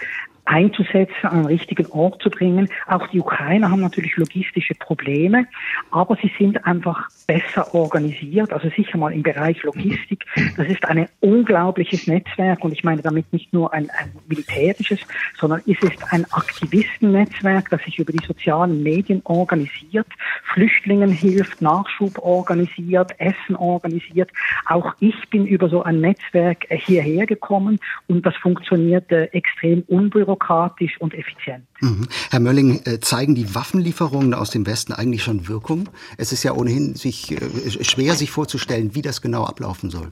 [0.51, 2.69] einzusetzen, an den richtigen Ort zu bringen.
[2.89, 5.47] Auch die Ukrainer haben natürlich logistische Probleme,
[5.93, 10.25] aber sie sind einfach besser organisiert, also sicher mal im Bereich Logistik.
[10.57, 14.99] Das ist ein unglaubliches Netzwerk und ich meine damit nicht nur ein, ein militärisches,
[15.39, 20.09] sondern es ist ein Aktivistennetzwerk, das sich über die sozialen Medien organisiert,
[20.53, 24.31] Flüchtlingen hilft, Nachschub organisiert, Essen organisiert.
[24.67, 31.01] Auch ich bin über so ein Netzwerk hierher gekommen und das funktioniert extrem unbürokratisch bürokratisch
[31.01, 31.67] und effizient.
[31.81, 32.09] Mhm.
[32.31, 35.89] Herr Mölling, äh, zeigen die Waffenlieferungen aus dem Westen eigentlich schon Wirkung?
[36.17, 40.11] Es ist ja ohnehin sich, äh, schwer, sich vorzustellen, wie das genau ablaufen soll.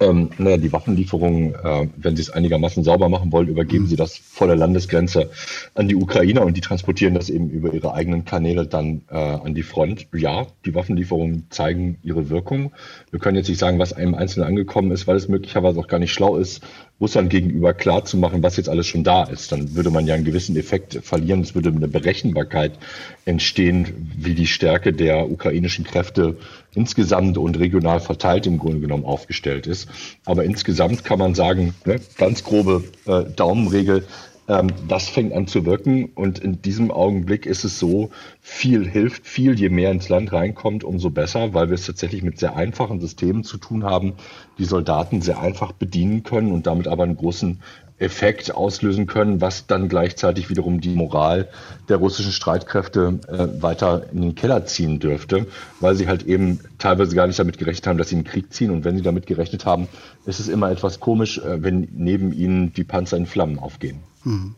[0.00, 3.88] Ähm, naja, die Waffenlieferungen, äh, wenn Sie es einigermaßen sauber machen wollen, übergeben mhm.
[3.88, 5.30] Sie das vor der Landesgrenze
[5.74, 9.54] an die Ukrainer und die transportieren das eben über ihre eigenen Kanäle dann äh, an
[9.54, 10.08] die Front.
[10.12, 12.72] Ja, die Waffenlieferungen zeigen ihre Wirkung.
[13.12, 16.00] Wir können jetzt nicht sagen, was einem Einzelnen angekommen ist, weil es möglicherweise auch gar
[16.00, 16.62] nicht schlau ist,
[17.00, 19.50] Russland gegenüber klar zu machen, was jetzt alles schon da ist.
[19.50, 21.40] Dann würde man ja einen gewissen Effekt verlieren.
[21.40, 22.78] Es würde eine Berechenbarkeit
[23.24, 26.36] entstehen, wie die Stärke der ukrainischen Kräfte
[26.74, 29.88] insgesamt und regional verteilt im Grunde genommen aufgestellt ist.
[30.24, 34.06] Aber insgesamt kann man sagen, ne, ganz grobe äh, Daumenregel,
[34.46, 39.26] ähm, das fängt an zu wirken und in diesem Augenblick ist es so, viel hilft
[39.26, 43.00] viel, je mehr ins Land reinkommt, umso besser, weil wir es tatsächlich mit sehr einfachen
[43.00, 44.14] Systemen zu tun haben,
[44.58, 47.60] die Soldaten sehr einfach bedienen können und damit aber einen großen
[47.98, 51.48] Effekt auslösen können, was dann gleichzeitig wiederum die Moral
[51.88, 55.46] der russischen Streitkräfte äh, weiter in den Keller ziehen dürfte,
[55.78, 58.52] weil sie halt eben teilweise gar nicht damit gerechnet haben, dass sie in den Krieg
[58.52, 58.72] ziehen.
[58.72, 59.86] Und wenn sie damit gerechnet haben,
[60.26, 64.00] ist es immer etwas komisch, äh, wenn neben ihnen die Panzer in Flammen aufgehen.
[64.24, 64.56] Mhm.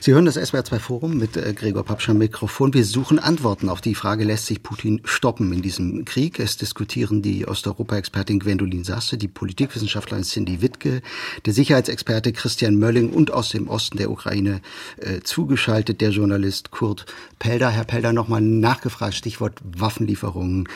[0.00, 2.74] Sie hören das SWR2 Forum mit äh, Gregor Papsch am Mikrofon.
[2.74, 6.38] Wir suchen Antworten auf die Frage, lässt sich Putin stoppen in diesem Krieg?
[6.38, 11.02] Es diskutieren die Osteuropa-Expertin Gwendolin Sasse, die Politikwissenschaftlerin Cindy Wittke,
[11.44, 14.60] der Sicherheitsexperte Christian Mölling und aus dem Osten der Ukraine
[14.98, 17.06] äh, zugeschaltet der Journalist Kurt
[17.38, 17.70] Pelder.
[17.70, 20.68] Herr Pelder, nochmal nachgefragt, Stichwort Waffenlieferungen.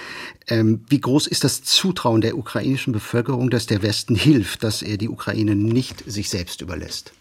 [0.48, 4.96] Ähm, wie groß ist das Zutrauen der ukrainischen Bevölkerung, dass der Westen hilft, dass er
[4.96, 7.12] die Ukraine nicht sich selbst überlässt?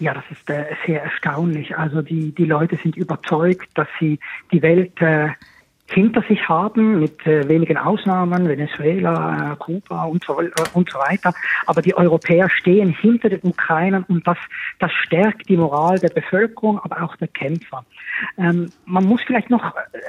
[0.00, 1.76] Ja, das ist äh, sehr erstaunlich.
[1.76, 4.18] Also die, die Leute sind überzeugt, dass sie
[4.50, 5.28] die Welt äh,
[5.86, 10.98] hinter sich haben, mit äh, wenigen Ausnahmen, Venezuela, äh, Kuba und so, äh, und so
[10.98, 11.34] weiter.
[11.66, 14.38] Aber die Europäer stehen hinter den Ukrainern und das,
[14.78, 17.84] das stärkt die Moral der Bevölkerung, aber auch der Kämpfer.
[18.38, 20.00] Ähm, man muss vielleicht noch äh,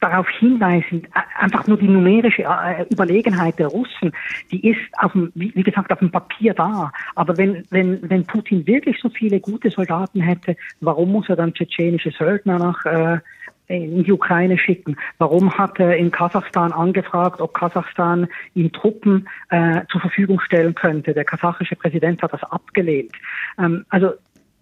[0.00, 1.06] darauf hinweisen,
[1.38, 4.12] einfach nur die numerische äh, Überlegenheit der Russen,
[4.50, 6.92] die ist auf dem, wie gesagt, auf dem Papier da.
[7.14, 11.54] Aber wenn, wenn, wenn Putin wirklich so viele gute Soldaten hätte, warum muss er dann
[11.54, 13.18] tschetschenische Söldner nach, äh,
[13.68, 14.96] in die Ukraine schicken?
[15.18, 21.14] Warum hat er in Kasachstan angefragt, ob Kasachstan ihm Truppen äh, zur Verfügung stellen könnte?
[21.14, 23.12] Der kasachische Präsident hat das abgelehnt.
[23.58, 24.12] Ähm, also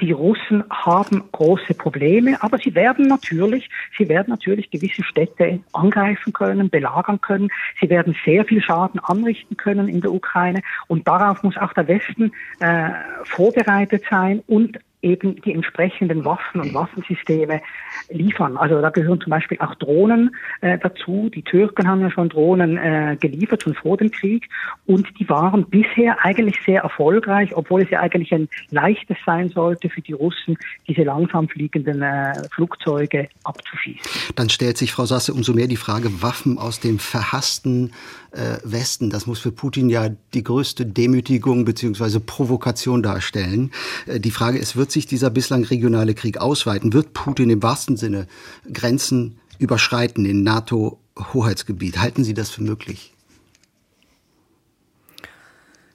[0.04, 6.34] die Russen haben große Probleme, aber sie werden natürlich, sie werden natürlich gewisse Städte angreifen
[6.34, 7.48] können, belagern können.
[7.80, 11.88] Sie werden sehr viel Schaden anrichten können in der Ukraine und darauf muss auch der
[11.88, 12.90] Westen äh,
[13.24, 17.60] vorbereitet sein und eben die entsprechenden Waffen und Waffensysteme
[18.08, 18.56] liefern.
[18.56, 21.30] Also da gehören zum Beispiel auch Drohnen äh, dazu.
[21.32, 24.48] Die Türken haben ja schon Drohnen äh, geliefert, schon vor dem Krieg.
[24.86, 29.90] Und die waren bisher eigentlich sehr erfolgreich, obwohl es ja eigentlich ein leichtes sein sollte
[29.90, 30.56] für die Russen,
[30.88, 34.34] diese langsam fliegenden äh, Flugzeuge abzuschießen.
[34.34, 37.92] Dann stellt sich, Frau Sasse, umso mehr die Frage, Waffen aus dem verhassten
[38.34, 39.10] äh, Westen.
[39.10, 43.70] Das muss für Putin ja die größte Demütigung beziehungsweise Provokation darstellen.
[44.06, 46.92] Äh, die Frage ist, wird sich dieser bislang regionale Krieg ausweiten?
[46.92, 48.26] Wird Putin im wahrsten Sinne
[48.72, 51.98] Grenzen überschreiten in NATO-Hoheitsgebiet?
[51.98, 53.12] Halten Sie das für möglich?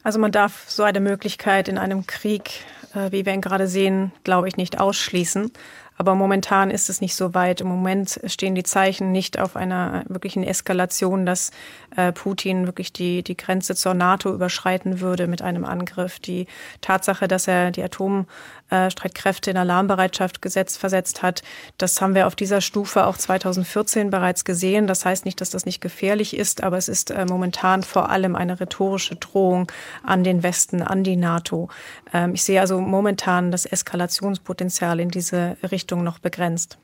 [0.04, 4.12] Also man darf so eine Möglichkeit in einem Krieg, äh, wie wir ihn gerade sehen,
[4.24, 5.52] glaube ich, nicht ausschließen.
[6.02, 7.60] Aber momentan ist es nicht so weit.
[7.60, 11.52] Im Moment stehen die Zeichen nicht auf einer wirklichen Eskalation, dass
[11.94, 16.20] äh, Putin wirklich die, die Grenze zur NATO überschreiten würde mit einem Angriff.
[16.20, 16.48] Die
[16.80, 17.82] Tatsache, dass er die
[18.70, 21.44] Atomstreitkräfte in Alarmbereitschaft gesetzt, versetzt hat,
[21.78, 24.88] das haben wir auf dieser Stufe auch 2014 bereits gesehen.
[24.88, 28.36] Das heißt nicht, dass das nicht gefährlich ist, aber es ist äh, momentan vor allem
[28.36, 29.72] eine rhetorische Drohung
[30.04, 31.70] an den Westen, an die NATO.
[32.14, 36.78] Ähm, ich sehe also momentan das Eskalationspotenzial in diese Richtung Richtung noch begrenzt.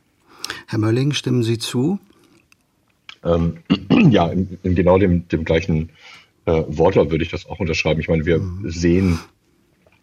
[0.68, 2.00] Herr Mölling, stimmen Sie zu?
[3.24, 3.58] Ähm,
[4.10, 5.90] ja, in, in, genau dem, dem gleichen
[6.46, 8.00] äh, Wortlaut würde ich das auch unterschreiben.
[8.00, 8.70] Ich meine, wir mhm.
[8.70, 9.20] sehen,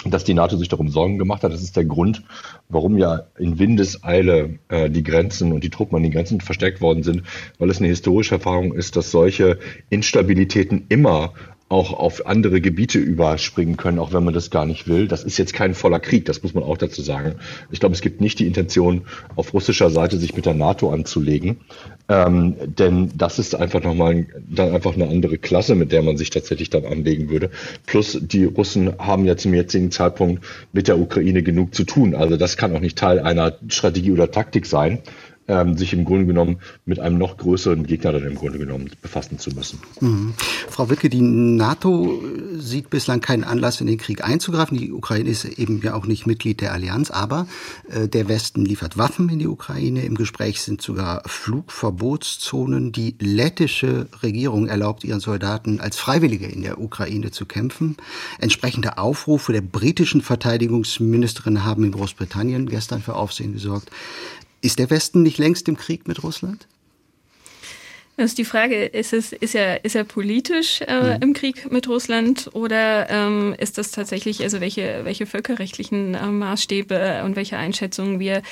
[0.07, 1.53] dass die NATO sich darum Sorgen gemacht hat.
[1.53, 2.23] Das ist der Grund,
[2.69, 7.03] warum ja in Windeseile äh, die Grenzen und die Truppen an den Grenzen verstärkt worden
[7.03, 7.23] sind,
[7.59, 9.59] weil es eine historische Erfahrung ist, dass solche
[9.91, 11.33] Instabilitäten immer
[11.73, 15.09] auch auf andere Gebiete überspringen können, auch wenn man das gar nicht will.
[15.09, 17.37] Das ist jetzt kein voller Krieg, das muss man auch dazu sagen.
[17.71, 19.03] Ich glaube, es gibt nicht die Intention,
[19.37, 21.61] auf russischer Seite sich mit der NATO anzulegen,
[22.11, 26.29] ähm, denn das ist einfach nochmal dann einfach eine andere Klasse, mit der man sich
[26.29, 27.51] tatsächlich dann anlegen würde.
[27.87, 32.15] Plus die Russen haben ja zum jetzigen Zeitpunkt mit der Ukraine genug zu tun.
[32.15, 34.99] Also das kann auch nicht Teil einer Strategie oder Taktik sein,
[35.48, 39.38] ähm, sich im Grunde genommen mit einem noch größeren Gegner dann im Grunde genommen befassen
[39.38, 39.81] zu müssen.
[40.00, 40.35] Mhm.
[40.68, 42.22] Frau Wittke, die NATO
[42.59, 44.78] sieht bislang keinen Anlass, in den Krieg einzugreifen.
[44.78, 47.46] Die Ukraine ist eben ja auch nicht Mitglied der Allianz, aber
[47.90, 50.05] äh, der Westen liefert Waffen in die Ukraine.
[50.05, 52.92] Im Gespräch sind sogar Flugverbotszonen.
[52.92, 57.96] Die lettische Regierung erlaubt ihren Soldaten als Freiwillige in der Ukraine zu kämpfen.
[58.38, 63.90] Entsprechende Aufrufe der britischen Verteidigungsministerin haben in Großbritannien gestern für Aufsehen gesorgt.
[64.62, 66.66] Ist der Westen nicht längst im Krieg mit Russland?
[68.16, 71.22] Das ist die Frage, ist, es, ist, er, ist er politisch äh, mhm.
[71.22, 77.22] im Krieg mit Russland oder ähm, ist das tatsächlich, also welche, welche völkerrechtlichen äh, Maßstäbe
[77.25, 78.42] und welche Einschätzungen wir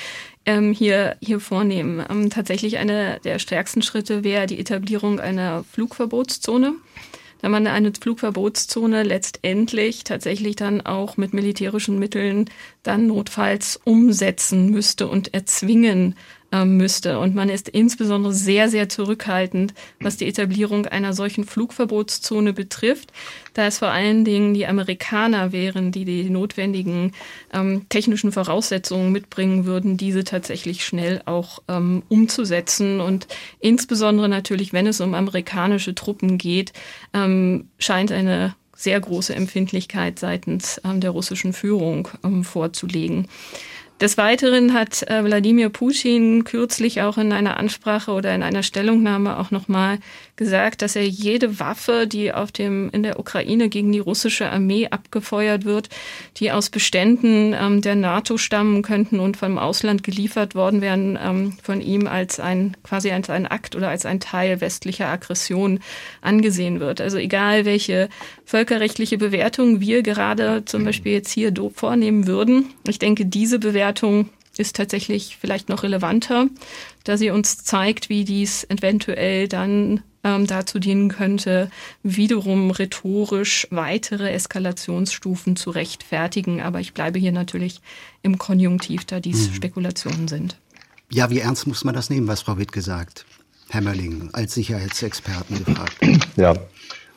[0.45, 2.03] ähm, hier, hier vornehmen?
[2.09, 6.73] Ähm, tatsächlich einer der stärksten Schritte wäre die Etablierung einer Flugverbotszone
[7.41, 12.49] wenn man eine Flugverbotszone letztendlich tatsächlich dann auch mit militärischen Mitteln
[12.83, 16.15] dann notfalls umsetzen müsste und erzwingen
[16.51, 17.19] müsste.
[17.19, 23.13] Und man ist insbesondere sehr, sehr zurückhaltend, was die Etablierung einer solchen Flugverbotszone betrifft,
[23.53, 27.13] da es vor allen Dingen die Amerikaner wären, die die notwendigen
[27.53, 32.99] ähm, technischen Voraussetzungen mitbringen würden, diese tatsächlich schnell auch ähm, umzusetzen.
[32.99, 33.27] Und
[33.59, 36.73] insbesondere natürlich, wenn es um amerikanische Truppen geht,
[37.13, 43.27] ähm, scheint eine sehr große Empfindlichkeit seitens ähm, der russischen Führung ähm, vorzulegen.
[44.01, 49.37] Des Weiteren hat äh, Wladimir Putin kürzlich auch in einer Ansprache oder in einer Stellungnahme
[49.37, 49.99] auch nochmal
[50.41, 54.87] gesagt, dass er jede Waffe, die auf dem, in der Ukraine gegen die russische Armee
[54.87, 55.89] abgefeuert wird,
[56.37, 61.57] die aus Beständen ähm, der NATO stammen könnten und vom Ausland geliefert worden wären, ähm,
[61.61, 65.79] von ihm als ein, quasi als ein Akt oder als ein Teil westlicher Aggression
[66.21, 67.01] angesehen wird.
[67.01, 68.09] Also egal, welche
[68.43, 74.75] völkerrechtliche Bewertung wir gerade zum Beispiel jetzt hier vornehmen würden, ich denke, diese Bewertung ist
[74.75, 76.47] tatsächlich vielleicht noch relevanter,
[77.03, 81.69] da sie uns zeigt, wie dies eventuell dann ähm, dazu dienen könnte,
[82.03, 86.61] wiederum rhetorisch weitere Eskalationsstufen zu rechtfertigen.
[86.61, 87.81] Aber ich bleibe hier natürlich
[88.21, 89.53] im Konjunktiv, da dies mhm.
[89.53, 90.57] Spekulationen sind.
[91.09, 93.25] Ja, wie ernst muss man das nehmen, was Frau Witt gesagt?
[93.69, 95.95] Herr Mölling, als Sicherheitsexperten gefragt.
[96.35, 96.55] Ja,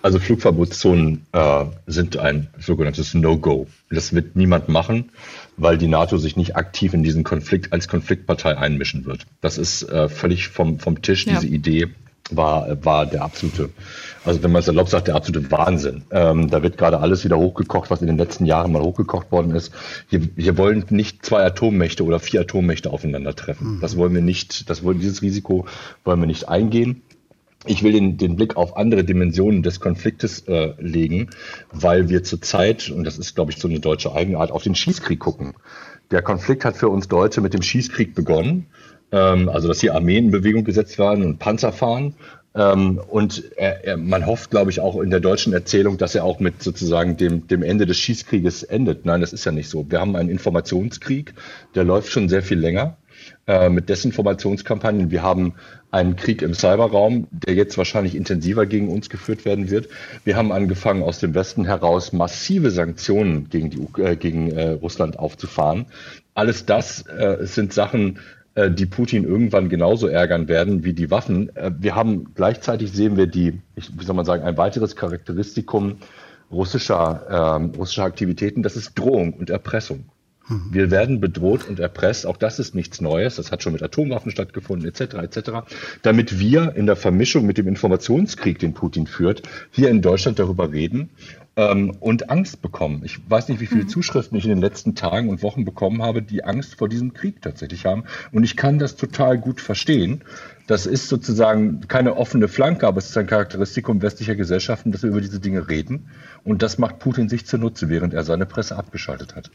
[0.05, 3.69] Also Flugverbotszonen äh, sind ein sogenanntes No-Go.
[3.89, 5.11] Das wird niemand machen,
[5.57, 9.25] weil die NATO sich nicht aktiv in diesen Konflikt als Konfliktpartei einmischen wird.
[9.41, 11.33] Das ist äh, völlig vom, vom Tisch, ja.
[11.41, 11.89] diese Idee
[12.31, 13.71] war, war der absolute,
[14.25, 16.05] also wenn man es erlaubt sagt, der absolute Wahnsinn.
[16.11, 19.55] Ähm, da wird gerade alles wieder hochgekocht, was in den letzten Jahren mal hochgekocht worden
[19.55, 19.73] ist.
[20.09, 23.77] Hier, hier wollen nicht zwei Atommächte oder vier Atommächte aufeinandertreffen.
[23.77, 23.81] Mhm.
[23.81, 25.67] Das wollen wir nicht, das wollen, dieses Risiko
[26.05, 27.03] wollen wir nicht eingehen.
[27.67, 31.31] Ich will den, den Blick auf andere Dimensionen des Konfliktes äh, legen,
[31.73, 35.19] weil wir zurzeit, und das ist, glaube ich, so eine deutsche Eigenart, auf den Schießkrieg
[35.19, 35.55] gucken.
[36.11, 38.67] Der Konflikt hat für uns Deutsche mit dem Schießkrieg begonnen
[39.15, 42.15] ähm, also dass hier Armeen in Bewegung gesetzt werden und Panzer fahren.
[42.57, 46.25] Ähm, und er, er, man hofft, glaube ich, auch in der deutschen Erzählung, dass er
[46.25, 49.05] auch mit sozusagen dem, dem Ende des Schießkrieges endet.
[49.07, 49.87] Nein, das ist ja nicht so.
[49.89, 51.35] Wir haben einen Informationskrieg,
[51.75, 52.97] der läuft schon sehr viel länger
[53.47, 55.11] äh, mit Desinformationskampagnen.
[55.11, 55.55] Wir haben
[55.91, 59.89] einen Krieg im Cyberraum, der jetzt wahrscheinlich intensiver gegen uns geführt werden wird.
[60.25, 65.19] Wir haben angefangen, aus dem Westen heraus massive Sanktionen gegen, die, äh, gegen äh, Russland
[65.19, 65.87] aufzufahren.
[66.35, 68.19] Alles das äh, sind Sachen,
[68.57, 71.55] die Putin irgendwann genauso ärgern werden wie die Waffen.
[71.57, 75.99] Äh, wir haben gleichzeitig sehen wir die, wie soll man sagen, ein weiteres Charakteristikum
[76.51, 80.05] russischer, äh, russischer Aktivitäten, das ist Drohung und Erpressung.
[80.49, 80.69] Mhm.
[80.71, 82.27] Wir werden bedroht und erpresst.
[82.27, 83.37] Auch das ist nichts Neues.
[83.37, 85.51] Das hat schon mit Atomwaffen stattgefunden, etc., etc.
[86.03, 90.73] Damit wir in der Vermischung mit dem Informationskrieg, den Putin führt, hier in Deutschland darüber
[90.73, 91.11] reden
[91.57, 93.03] ähm, und Angst bekommen.
[93.05, 93.89] Ich weiß nicht, wie viele mhm.
[93.89, 97.43] Zuschriften ich in den letzten Tagen und Wochen bekommen habe, die Angst vor diesem Krieg
[97.43, 98.05] tatsächlich haben.
[98.33, 100.23] Und ich kann das total gut verstehen.
[100.67, 105.11] Das ist sozusagen keine offene Flanke, aber es ist ein Charakteristikum westlicher Gesellschaften, dass wir
[105.11, 106.09] über diese Dinge reden.
[106.43, 109.51] Und das macht Putin sich zunutze, während er seine Presse abgeschaltet hat.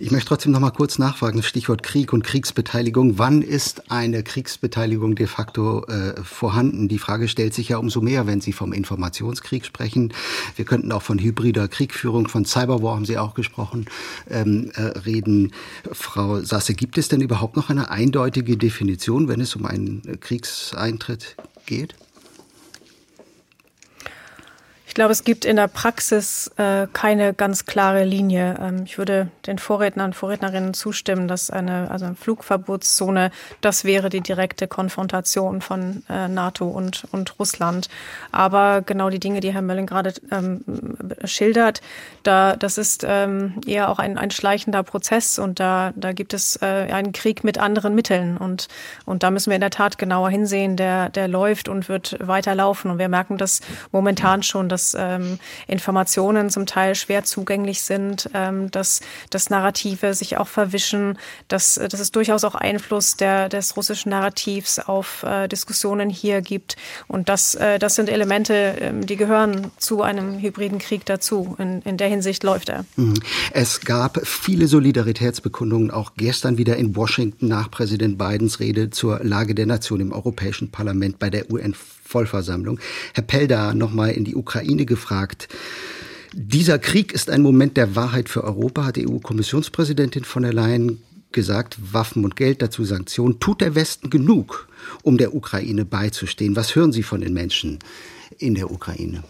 [0.00, 3.18] Ich möchte trotzdem noch mal kurz nachfragen, Stichwort Krieg und Kriegsbeteiligung.
[3.18, 6.88] Wann ist eine Kriegsbeteiligung de facto äh, vorhanden?
[6.88, 10.12] Die Frage stellt sich ja umso mehr, wenn Sie vom Informationskrieg sprechen.
[10.56, 13.86] Wir könnten auch von hybrider Kriegführung, von Cyberwar haben Sie auch gesprochen,
[14.30, 15.52] ähm, äh, reden.
[15.90, 20.47] Frau Sasse, gibt es denn überhaupt noch eine eindeutige Definition, wenn es um einen Kriegs
[20.48, 21.94] Berufseintritt geht?
[24.98, 28.56] Glaube, es gibt in der Praxis äh, keine ganz klare Linie.
[28.60, 33.30] Ähm, ich würde den Vorrednern und Vorrednerinnen zustimmen, dass eine, also eine Flugverbotszone,
[33.60, 37.88] das wäre die direkte Konfrontation von äh, NATO und, und Russland.
[38.32, 40.64] Aber genau die Dinge, die Herr Mölling gerade ähm,
[41.22, 41.80] schildert,
[42.24, 46.60] da, das ist ähm, eher auch ein, ein schleichender Prozess und da, da gibt es
[46.60, 48.66] äh, einen Krieg mit anderen Mitteln und,
[49.04, 50.76] und da müssen wir in der Tat genauer hinsehen.
[50.76, 53.60] Der, der läuft und wird weiterlaufen und wir merken das
[53.92, 60.36] momentan schon, dass ähm, Informationen zum Teil schwer zugänglich sind, ähm, dass, dass Narrative sich
[60.36, 66.10] auch verwischen, dass, dass es durchaus auch Einfluss der, des russischen Narrativs auf äh, Diskussionen
[66.10, 66.76] hier gibt.
[67.06, 71.56] Und das, äh, das sind Elemente, äh, die gehören zu einem hybriden Krieg dazu.
[71.58, 72.84] In, in der Hinsicht läuft er.
[72.96, 73.14] Mhm.
[73.52, 79.54] Es gab viele Solidaritätsbekundungen auch gestern wieder in Washington nach Präsident Bidens Rede zur Lage
[79.54, 81.74] der Nation im Europäischen Parlament bei der UN
[82.08, 82.80] Vollversammlung.
[83.14, 85.48] Herr Pelda nochmal in die Ukraine gefragt.
[86.32, 91.76] Dieser Krieg ist ein Moment der Wahrheit für Europa, hat EU-Kommissionspräsidentin von der Leyen gesagt.
[91.92, 93.40] Waffen und Geld, dazu Sanktionen.
[93.40, 94.68] Tut der Westen genug,
[95.02, 96.56] um der Ukraine beizustehen?
[96.56, 97.78] Was hören Sie von den Menschen
[98.38, 99.22] in der Ukraine?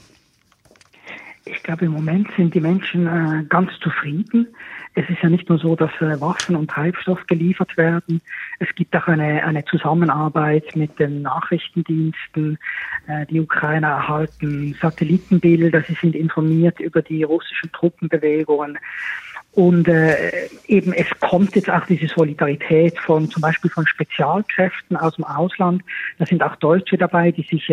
[1.47, 4.47] Ich glaube, im Moment sind die Menschen äh, ganz zufrieden.
[4.99, 8.21] Es ist ja nicht nur so, dass äh, Waffen und Treibstoff geliefert werden.
[8.59, 12.59] Es gibt auch eine, eine Zusammenarbeit mit den Nachrichtendiensten.
[13.07, 18.77] Äh, die Ukrainer erhalten Satellitenbilder, sie sind informiert über die russischen Truppenbewegungen.
[19.53, 25.15] Und äh, eben es kommt jetzt auch diese Solidarität von zum Beispiel von Spezialkräften aus
[25.15, 25.83] dem Ausland.
[26.19, 27.71] Da sind auch Deutsche dabei, die sich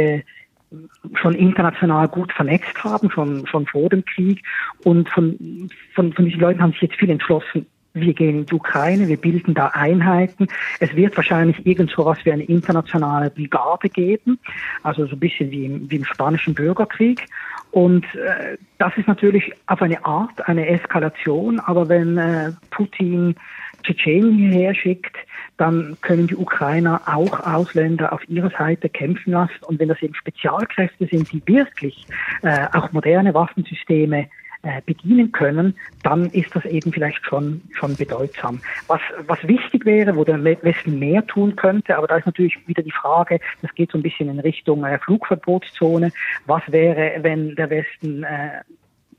[1.13, 4.41] schon international gut vernetzt haben, schon, schon vor dem Krieg.
[4.83, 8.53] Und von, von, von diesen Leuten haben sich jetzt viel entschlossen, wir gehen in die
[8.53, 10.47] Ukraine, wir bilden da Einheiten.
[10.79, 14.37] Es wird wahrscheinlich irgend so was wie eine internationale Brigade geben,
[14.83, 17.25] also so ein bisschen wie im, wie im spanischen Bürgerkrieg.
[17.71, 23.35] Und äh, das ist natürlich auf eine Art eine Eskalation, aber wenn äh, Putin
[23.83, 25.15] Tschetschenien hierher schickt,
[25.57, 29.63] dann können die Ukrainer auch Ausländer auf ihrer Seite kämpfen lassen.
[29.65, 32.05] Und wenn das eben Spezialkräfte sind, die wirklich
[32.41, 34.27] äh, auch moderne Waffensysteme
[34.65, 38.59] äh, bedienen können, dann ist das eben vielleicht schon, schon bedeutsam.
[38.87, 42.81] Was, was wichtig wäre, wo der Westen mehr tun könnte, aber da ist natürlich wieder
[42.81, 46.11] die Frage, das geht so ein bisschen in Richtung äh, Flugverbotszone.
[46.47, 48.61] Was wäre, wenn der Westen äh,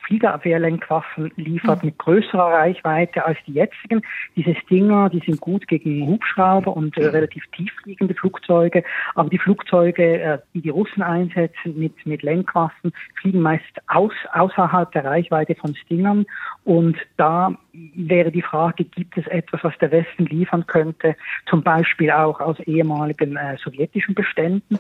[0.07, 4.03] Fliegerabwehrlenkwaffen liefert mit größerer Reichweite als die jetzigen.
[4.37, 10.21] Diese Stinger, die sind gut gegen Hubschrauber und äh, relativ tieffliegende Flugzeuge, aber die Flugzeuge,
[10.21, 15.75] äh, die die Russen einsetzen mit, mit Lenkwaffen, fliegen meist aus, außerhalb der Reichweite von
[15.75, 16.27] Stingern.
[16.64, 17.57] Und da
[17.95, 21.17] wäre die Frage, gibt es etwas, was der Westen liefern könnte,
[21.49, 24.79] zum Beispiel auch aus ehemaligen äh, sowjetischen Beständen,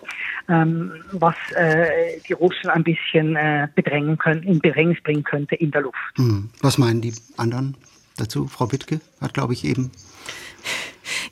[0.48, 5.70] ähm, was äh, die Russen ein bisschen äh, bedrängen können, in Bedrängnis bringen könnte in
[5.70, 5.96] der Luft.
[6.16, 6.50] Hm.
[6.60, 7.76] Was meinen die anderen
[8.16, 8.46] dazu?
[8.46, 9.90] Frau Wittke hat, glaube ich, eben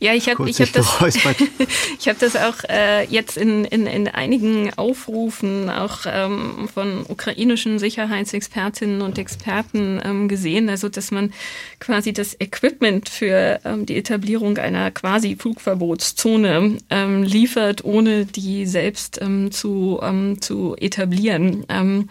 [0.00, 0.98] ja, ich habe ich hab das,
[1.98, 7.78] ich hab das auch äh, jetzt in, in, in einigen Aufrufen auch ähm, von ukrainischen
[7.78, 11.32] Sicherheitsexpertinnen und Experten ähm, gesehen, also dass man
[11.80, 19.20] quasi das Equipment für ähm, die Etablierung einer quasi Flugverbotszone ähm, liefert, ohne die selbst
[19.20, 21.64] ähm, zu, ähm, zu etablieren.
[21.68, 22.08] Ähm,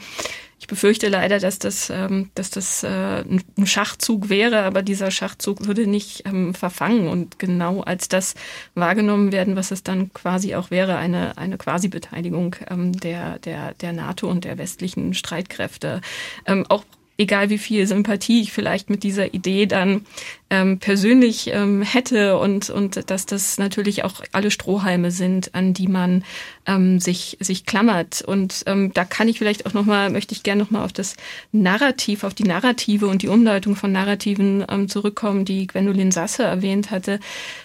[0.63, 5.67] ich befürchte leider, dass das, ähm, dass das äh, ein Schachzug wäre, aber dieser Schachzug
[5.67, 8.33] würde nicht ähm, verfangen und genau als das
[8.73, 13.91] wahrgenommen werden, was es dann quasi auch wäre, eine, eine Quasi-Beteiligung ähm, der, der, der
[13.91, 15.99] NATO und der westlichen Streitkräfte.
[16.45, 16.85] Ähm, auch
[17.17, 20.05] egal wie viel Sympathie ich vielleicht mit dieser Idee dann
[20.49, 25.87] ähm, persönlich ähm, hätte und, und dass das natürlich auch alle Strohhalme sind, an die
[25.87, 26.23] man
[26.65, 28.21] ähm, sich, sich klammert.
[28.21, 31.15] Und ähm, da kann ich vielleicht auch nochmal, möchte ich gerne nochmal auf das
[31.51, 36.91] Narrativ, auf die Narrative und die Umdeutung von Narrativen ähm, zurückkommen, die Gwendolyn Sasse erwähnt
[36.91, 37.19] hatte,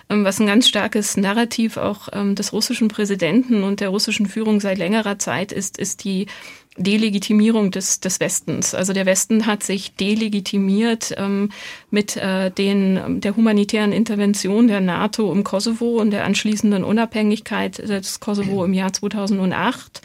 [0.09, 4.61] ähm, was ein ganz starkes Narrativ auch ähm, des russischen Präsidenten und der russischen Führung
[4.61, 6.27] seit längerer Zeit ist, ist die
[6.79, 8.75] Delegitimierung des, des Westens.
[8.75, 11.51] Also der Westen hat sich delegitimiert ähm,
[11.91, 18.21] mit äh, den, der humanitären Intervention der NATO im Kosovo und der anschließenden Unabhängigkeit des
[18.21, 20.01] Kosovo im Jahr 2008.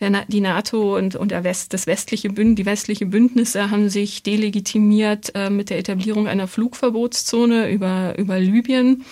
[0.00, 4.22] Der, die NATO und, und der West, das westliche Bünd, die westliche Bündnisse haben sich
[4.22, 9.04] delegitimiert äh, mit der Etablierung einer Flugverbotszone über, über Libyen.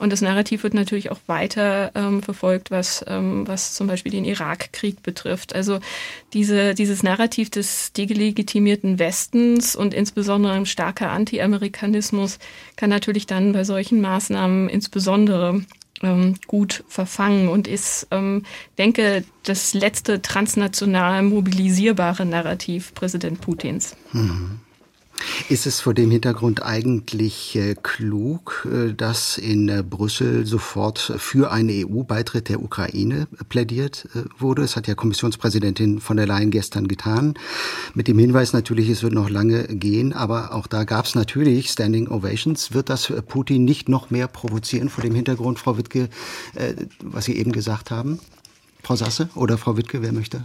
[0.00, 4.24] Und das Narrativ wird natürlich auch weiter ähm, verfolgt, was, ähm, was zum Beispiel den
[4.24, 5.54] Irakkrieg betrifft.
[5.54, 5.78] Also
[6.32, 12.38] diese, dieses Narrativ des delegitimierten Westens und insbesondere ein starker Anti-Amerikanismus
[12.76, 15.66] kann natürlich dann bei solchen Maßnahmen insbesondere
[16.02, 18.44] ähm, gut verfangen und ist, ähm,
[18.78, 23.96] denke, das letzte transnational mobilisierbare Narrativ Präsident Putins.
[24.14, 24.60] Mhm.
[25.48, 31.50] Ist es vor dem Hintergrund eigentlich äh, klug, äh, dass in äh, Brüssel sofort für
[31.50, 34.08] einen EU-Beitritt der Ukraine plädiert
[34.38, 34.62] wurde?
[34.62, 37.34] Es hat ja Kommissionspräsidentin von der Leyen gestern getan.
[37.94, 41.70] Mit dem Hinweis natürlich, es wird noch lange gehen, aber auch da gab es natürlich
[41.70, 42.72] Standing Ovations.
[42.72, 46.08] Wird das Putin nicht noch mehr provozieren vor dem Hintergrund, Frau Wittke,
[47.02, 48.20] was Sie eben gesagt haben?
[48.82, 50.44] Frau Sasse oder Frau Wittke, wer möchte?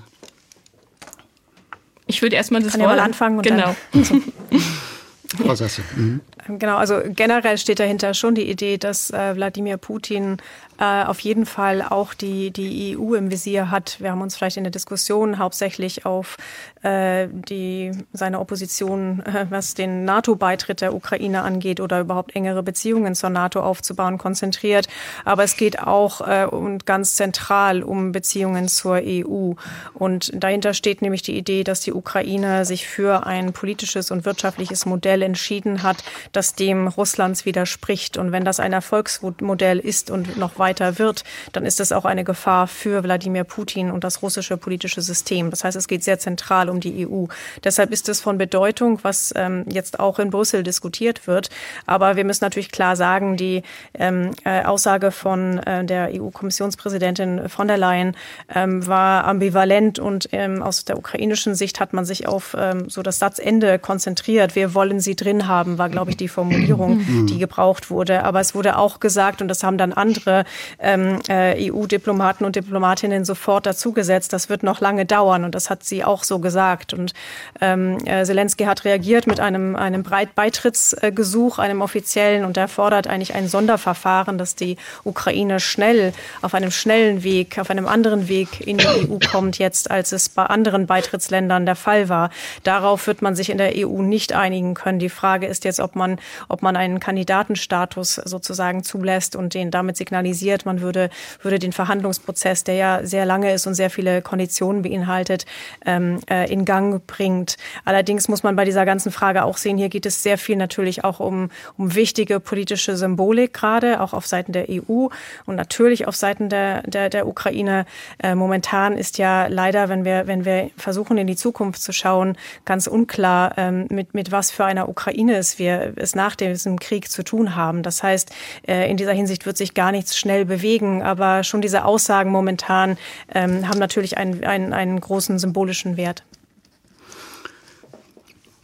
[2.08, 3.38] Ich würde erstmal das Kann Wort ja mal anfangen.
[3.38, 3.76] Und genau.
[3.92, 4.24] Dann,
[5.44, 5.82] Frau Sasse.
[5.96, 6.22] Mhm.
[6.48, 10.38] Genau, also generell steht dahinter schon die Idee, dass äh, Wladimir Putin
[10.80, 13.98] äh, auf jeden Fall auch die, die EU im Visier hat.
[14.02, 16.36] Wir haben uns vielleicht in der Diskussion hauptsächlich auf
[16.84, 23.16] äh, die, seine Opposition, äh, was den NATO-Beitritt der Ukraine angeht oder überhaupt engere Beziehungen
[23.16, 24.88] zur NATO aufzubauen, konzentriert.
[25.24, 29.54] Aber es geht auch äh, und ganz zentral um Beziehungen zur EU.
[29.94, 34.86] Und dahinter steht nämlich die Idee, dass die Ukraine sich für ein politisches und wirtschaftliches
[34.86, 36.04] Modell entschieden hat,
[36.34, 38.18] das dem Russlands widerspricht.
[38.18, 40.65] Und wenn das ein Erfolgsmodell ist und noch weiter
[40.98, 45.50] wird, dann ist das auch eine Gefahr für Wladimir Putin und das russische politische System.
[45.50, 47.26] Das heißt, es geht sehr zentral um die EU.
[47.64, 51.50] Deshalb ist es von Bedeutung, was ähm, jetzt auch in Brüssel diskutiert wird.
[51.86, 53.64] Aber wir müssen natürlich klar sagen, die
[53.94, 58.16] ähm, äh, Aussage von äh, der EU-Kommissionspräsidentin von der Leyen
[58.54, 63.02] ähm, war ambivalent und ähm, aus der ukrainischen Sicht hat man sich auf ähm, so
[63.02, 64.56] das Satzende konzentriert.
[64.56, 68.24] Wir wollen sie drin haben, war, glaube ich, die Formulierung, die gebraucht wurde.
[68.24, 70.46] Aber es wurde auch gesagt, und das haben dann andere
[70.80, 75.44] ähm, äh, EU-Diplomaten und Diplomatinnen sofort dazugesetzt, das wird noch lange dauern.
[75.44, 76.94] Und das hat sie auch so gesagt.
[76.94, 77.14] Und
[77.62, 83.34] ähm, äh, Zelensky hat reagiert mit einem, einem Beitrittsgesuch, einem offiziellen, und er fordert eigentlich
[83.34, 88.78] ein Sonderverfahren, dass die Ukraine schnell auf einem schnellen Weg, auf einem anderen Weg in
[88.78, 92.30] die EU kommt jetzt, als es bei anderen Beitrittsländern der Fall war.
[92.64, 95.00] Darauf wird man sich in der EU nicht einigen können.
[95.00, 99.98] Die Frage ist jetzt, ob man, ob man einen Kandidatenstatus sozusagen zulässt und den damit
[99.98, 101.10] signalisiert, man würde,
[101.42, 105.46] würde den Verhandlungsprozess, der ja sehr lange ist und sehr viele Konditionen beinhaltet,
[105.86, 107.58] ähm, äh, in Gang bringt.
[107.86, 111.04] Allerdings muss man bei dieser ganzen Frage auch sehen, hier geht es sehr viel natürlich
[111.04, 115.08] auch um, um wichtige politische Symbolik gerade, auch auf Seiten der EU
[115.46, 117.86] und natürlich auf Seiten der, der, der Ukraine.
[118.22, 122.38] Äh, momentan ist ja leider, wenn wir, wenn wir versuchen, in die Zukunft zu schauen,
[122.66, 127.10] ganz unklar, ähm, mit, mit was für einer Ukraine es wir es nach diesem Krieg
[127.10, 127.84] zu tun haben.
[127.84, 128.32] Das heißt,
[128.68, 132.98] äh, in dieser Hinsicht wird sich gar nichts schnell bewegen, aber schon diese Aussagen momentan
[133.34, 136.24] ähm, haben natürlich einen, einen, einen großen symbolischen Wert.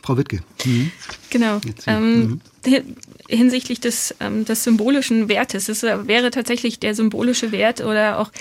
[0.03, 0.39] Frau Wittke.
[0.65, 0.91] Mhm.
[1.29, 1.61] Genau.
[1.87, 2.95] Ähm, mhm.
[3.29, 5.69] Hinsichtlich des, ähm, des symbolischen Wertes.
[5.69, 8.31] Es wäre tatsächlich der symbolische Wert oder auch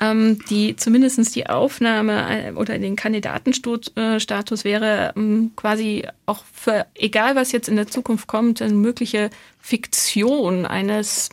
[0.00, 7.36] ähm, die zumindestens die Aufnahme äh, oder den Kandidatenstatus wäre ähm, quasi auch für, egal
[7.36, 11.28] was jetzt in der Zukunft kommt, eine mögliche Fiktion eines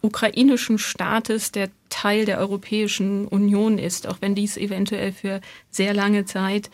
[0.00, 5.40] ukrainischen Staates, der Teil der Europäischen Union ist, auch wenn dies eventuell für
[5.70, 6.70] sehr lange Zeit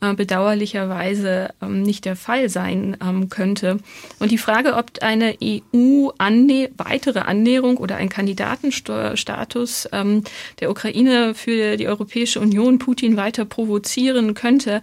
[0.00, 3.78] äh, bedauerlicherweise ähm, nicht der Fall sein ähm, könnte.
[4.18, 10.24] Und die Frage, ob eine EU -Annä weitere Annäherung oder ein Kandidatenstatus ähm,
[10.60, 14.82] der Ukraine für die Europäische Union Putin weiter provozieren könnte,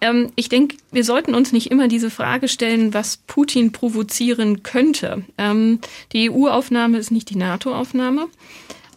[0.00, 5.24] ähm, ich denke, wir sollten uns nicht immer diese Frage stellen, was Putin provozieren könnte.
[5.38, 5.80] Ähm,
[6.12, 8.28] die EU-Aufnahme ist nicht die NATO-Aufnahme.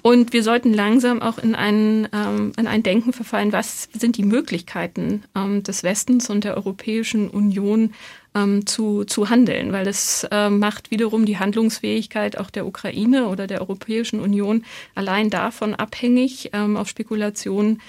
[0.04, 4.26] Und wir sollten langsam auch in ein, ähm, in ein Denken verfallen, was sind die
[4.26, 7.94] Möglichkeiten ähm, des Westens und der Europäischen Union
[8.36, 13.48] ähm, zu, zu handeln, weil es äh, macht wiederum die Handlungsfähigkeit auch der Ukraine oder
[13.48, 17.82] der Europäischen Union allein davon abhängig ähm, auf Spekulationen,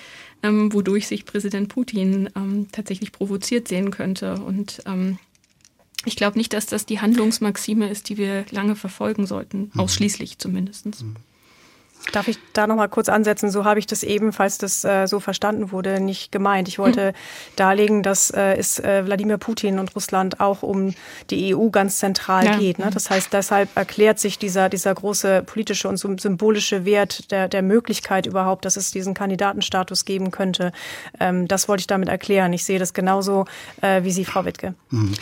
[0.44, 4.34] ähm, wodurch sich Präsident Putin ähm, tatsächlich provoziert sehen könnte.
[4.34, 5.18] Und ähm,
[6.04, 9.80] ich glaube nicht, dass das die Handlungsmaxime ist, die wir lange verfolgen sollten, mhm.
[9.80, 10.86] ausschließlich zumindest.
[10.86, 11.16] Mhm.
[12.12, 13.50] Darf ich da noch mal kurz ansetzen?
[13.50, 16.68] So habe ich das eben, falls das äh, so verstanden wurde, nicht gemeint.
[16.68, 17.56] Ich wollte mhm.
[17.56, 20.94] darlegen, dass äh, es äh, Wladimir Putin und Russland auch um
[21.30, 22.58] die EU ganz zentral ja.
[22.58, 22.78] geht.
[22.78, 22.90] Ne?
[22.92, 28.26] Das heißt, deshalb erklärt sich dieser, dieser große politische und symbolische Wert der, der Möglichkeit
[28.26, 30.72] überhaupt, dass es diesen Kandidatenstatus geben könnte.
[31.18, 32.52] Ähm, das wollte ich damit erklären.
[32.52, 33.46] Ich sehe das genauso
[33.80, 34.74] äh, wie Sie, Frau Wittke.
[34.90, 35.14] Mhm.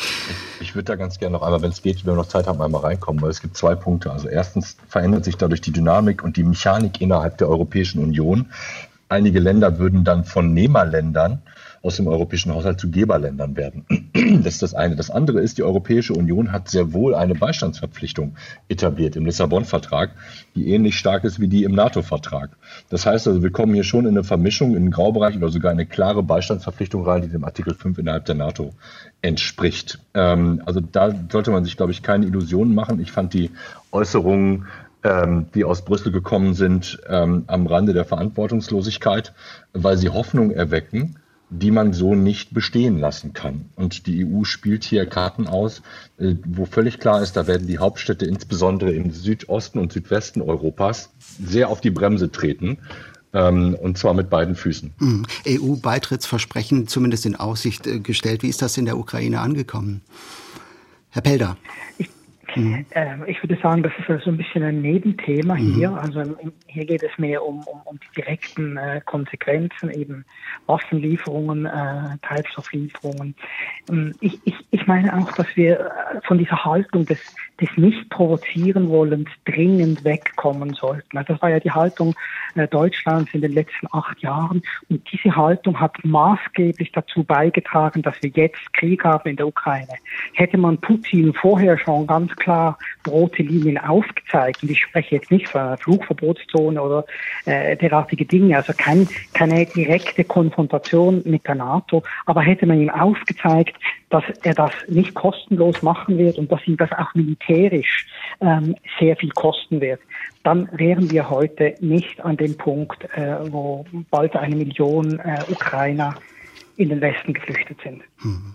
[0.61, 2.61] Ich würde da ganz gerne noch einmal, wenn es geht, wenn wir noch Zeit haben,
[2.61, 4.11] einmal reinkommen, weil es gibt zwei Punkte.
[4.11, 8.47] Also erstens verändert sich dadurch die Dynamik und die Mechanik Mechanik innerhalb der Europäischen Union.
[9.09, 11.43] Einige Länder würden dann von Nehmerländern
[11.83, 13.85] aus dem europäischen Haushalt zu Geberländern werden.
[14.43, 14.95] Das ist das eine.
[14.95, 18.37] Das andere ist, die Europäische Union hat sehr wohl eine Beistandsverpflichtung
[18.69, 20.11] etabliert im Lissabon-Vertrag,
[20.55, 22.51] die ähnlich stark ist wie die im NATO-Vertrag.
[22.89, 25.73] Das heißt also, wir kommen hier schon in eine Vermischung, in einen Graubereich oder sogar
[25.73, 28.73] eine klare Beistandsverpflichtung rein, die dem Artikel 5 innerhalb der NATO
[29.21, 29.99] entspricht.
[30.15, 33.01] Ähm, also da sollte man sich, glaube ich, keine Illusionen machen.
[33.01, 33.51] Ich fand die
[33.91, 34.67] Äußerungen
[35.05, 39.33] ähm, die aus Brüssel gekommen sind, ähm, am Rande der Verantwortungslosigkeit,
[39.73, 41.19] weil sie Hoffnung erwecken,
[41.51, 43.67] die man so nicht bestehen lassen kann.
[43.77, 45.83] Und die EU spielt hier Karten aus,
[46.19, 51.11] äh, wo völlig klar ist, da werden die Hauptstädte insbesondere im Südosten und Südwesten Europas
[51.19, 52.79] sehr auf die Bremse treten.
[53.35, 54.93] Ähm, und zwar mit beiden Füßen.
[54.99, 55.27] Mhm.
[55.49, 58.43] EU-Beitrittsversprechen zumindest in Aussicht äh, gestellt.
[58.43, 60.03] Wie ist das in der Ukraine angekommen?
[61.09, 61.57] Herr Pelder.
[61.97, 62.09] Ich
[62.57, 62.87] Mhm.
[62.93, 65.75] Ähm, ich würde sagen, das ist so also ein bisschen ein Nebenthema mhm.
[65.75, 65.93] hier.
[65.93, 66.23] Also
[66.67, 70.25] hier geht es mehr um, um, um die direkten äh, Konsequenzen, eben
[70.67, 73.35] Waffenlieferungen, äh, Treibstofflieferungen.
[73.91, 77.21] Ähm, ich, ich, ich meine auch, dass wir äh, von dieser Haltung des,
[77.61, 81.17] des nicht provozieren wollens dringend wegkommen sollten.
[81.17, 82.15] Also das war ja die Haltung
[82.55, 84.63] äh, Deutschlands in den letzten acht Jahren.
[84.89, 89.95] Und diese Haltung hat maßgeblich dazu beigetragen, dass wir jetzt Krieg haben in der Ukraine.
[90.35, 94.63] Hätte man Putin vorher schon ganz klar rote Linien aufgezeigt.
[94.63, 97.05] Und ich spreche jetzt nicht von einer Flugverbotszone oder
[97.45, 102.03] äh, derartige Dinge, also kein, keine direkte Konfrontation mit der NATO.
[102.27, 103.77] Aber hätte man ihm aufgezeigt,
[104.11, 108.07] dass er das nicht kostenlos machen wird und dass ihm das auch militärisch
[108.41, 110.01] ähm, sehr viel kosten wird,
[110.43, 116.15] dann wären wir heute nicht an dem Punkt, äh, wo bald eine Million äh, Ukrainer
[116.77, 118.03] in den Westen geflüchtet sind.
[118.23, 118.55] Mhm.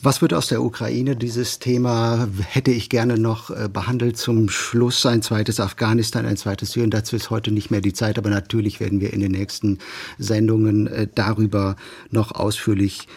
[0.00, 1.16] Was wird aus der Ukraine?
[1.16, 4.16] Dieses Thema hätte ich gerne noch äh, behandelt.
[4.16, 6.92] Zum Schluss ein zweites Afghanistan, ein zweites Syrien.
[6.92, 9.78] Dazu ist heute nicht mehr die Zeit, aber natürlich werden wir in den nächsten
[10.16, 11.74] Sendungen äh, darüber
[12.12, 13.08] noch ausführlich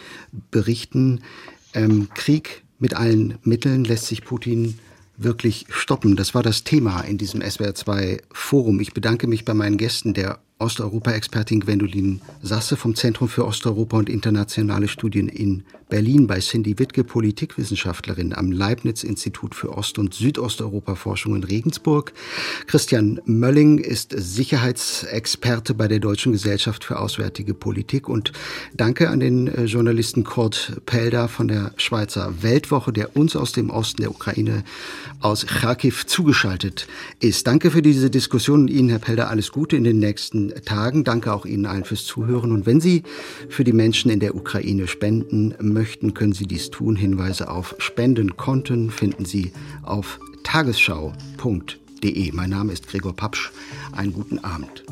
[0.49, 1.21] berichten.
[1.75, 4.79] Ähm, Krieg mit allen Mitteln lässt sich Putin
[5.17, 6.15] wirklich stoppen.
[6.15, 8.79] Das war das Thema in diesem SWR2 Forum.
[8.79, 14.09] Ich bedanke mich bei meinen Gästen, der Osteuropa-Expertin Gwendolin Sasse vom Zentrum für Osteuropa und
[14.09, 21.43] internationale Studien in Berlin bei Cindy Wittke, Politikwissenschaftlerin am Leibniz-Institut für Ost- und Südosteuropa-Forschung in
[21.43, 22.13] Regensburg.
[22.65, 28.07] Christian Mölling ist Sicherheitsexperte bei der Deutschen Gesellschaft für Auswärtige Politik.
[28.07, 28.31] Und
[28.73, 33.69] danke an den äh, Journalisten Kurt Pelder von der Schweizer Weltwoche, der uns aus dem
[33.69, 34.63] Osten der Ukraine
[35.19, 36.87] aus Kharkiv zugeschaltet
[37.19, 37.47] ist.
[37.47, 41.03] Danke für diese Diskussion und Ihnen, Herr Pelder, alles Gute in den nächsten Tagen.
[41.03, 42.51] Danke auch Ihnen allen fürs Zuhören.
[42.51, 43.03] Und wenn Sie
[43.49, 46.95] für die Menschen in der Ukraine spenden möchten, können Sie dies tun.
[46.95, 49.51] Hinweise auf Spendenkonten finden Sie
[49.83, 52.31] auf tagesschau.de.
[52.33, 53.51] Mein Name ist Gregor Papsch.
[53.91, 54.83] Einen guten Abend.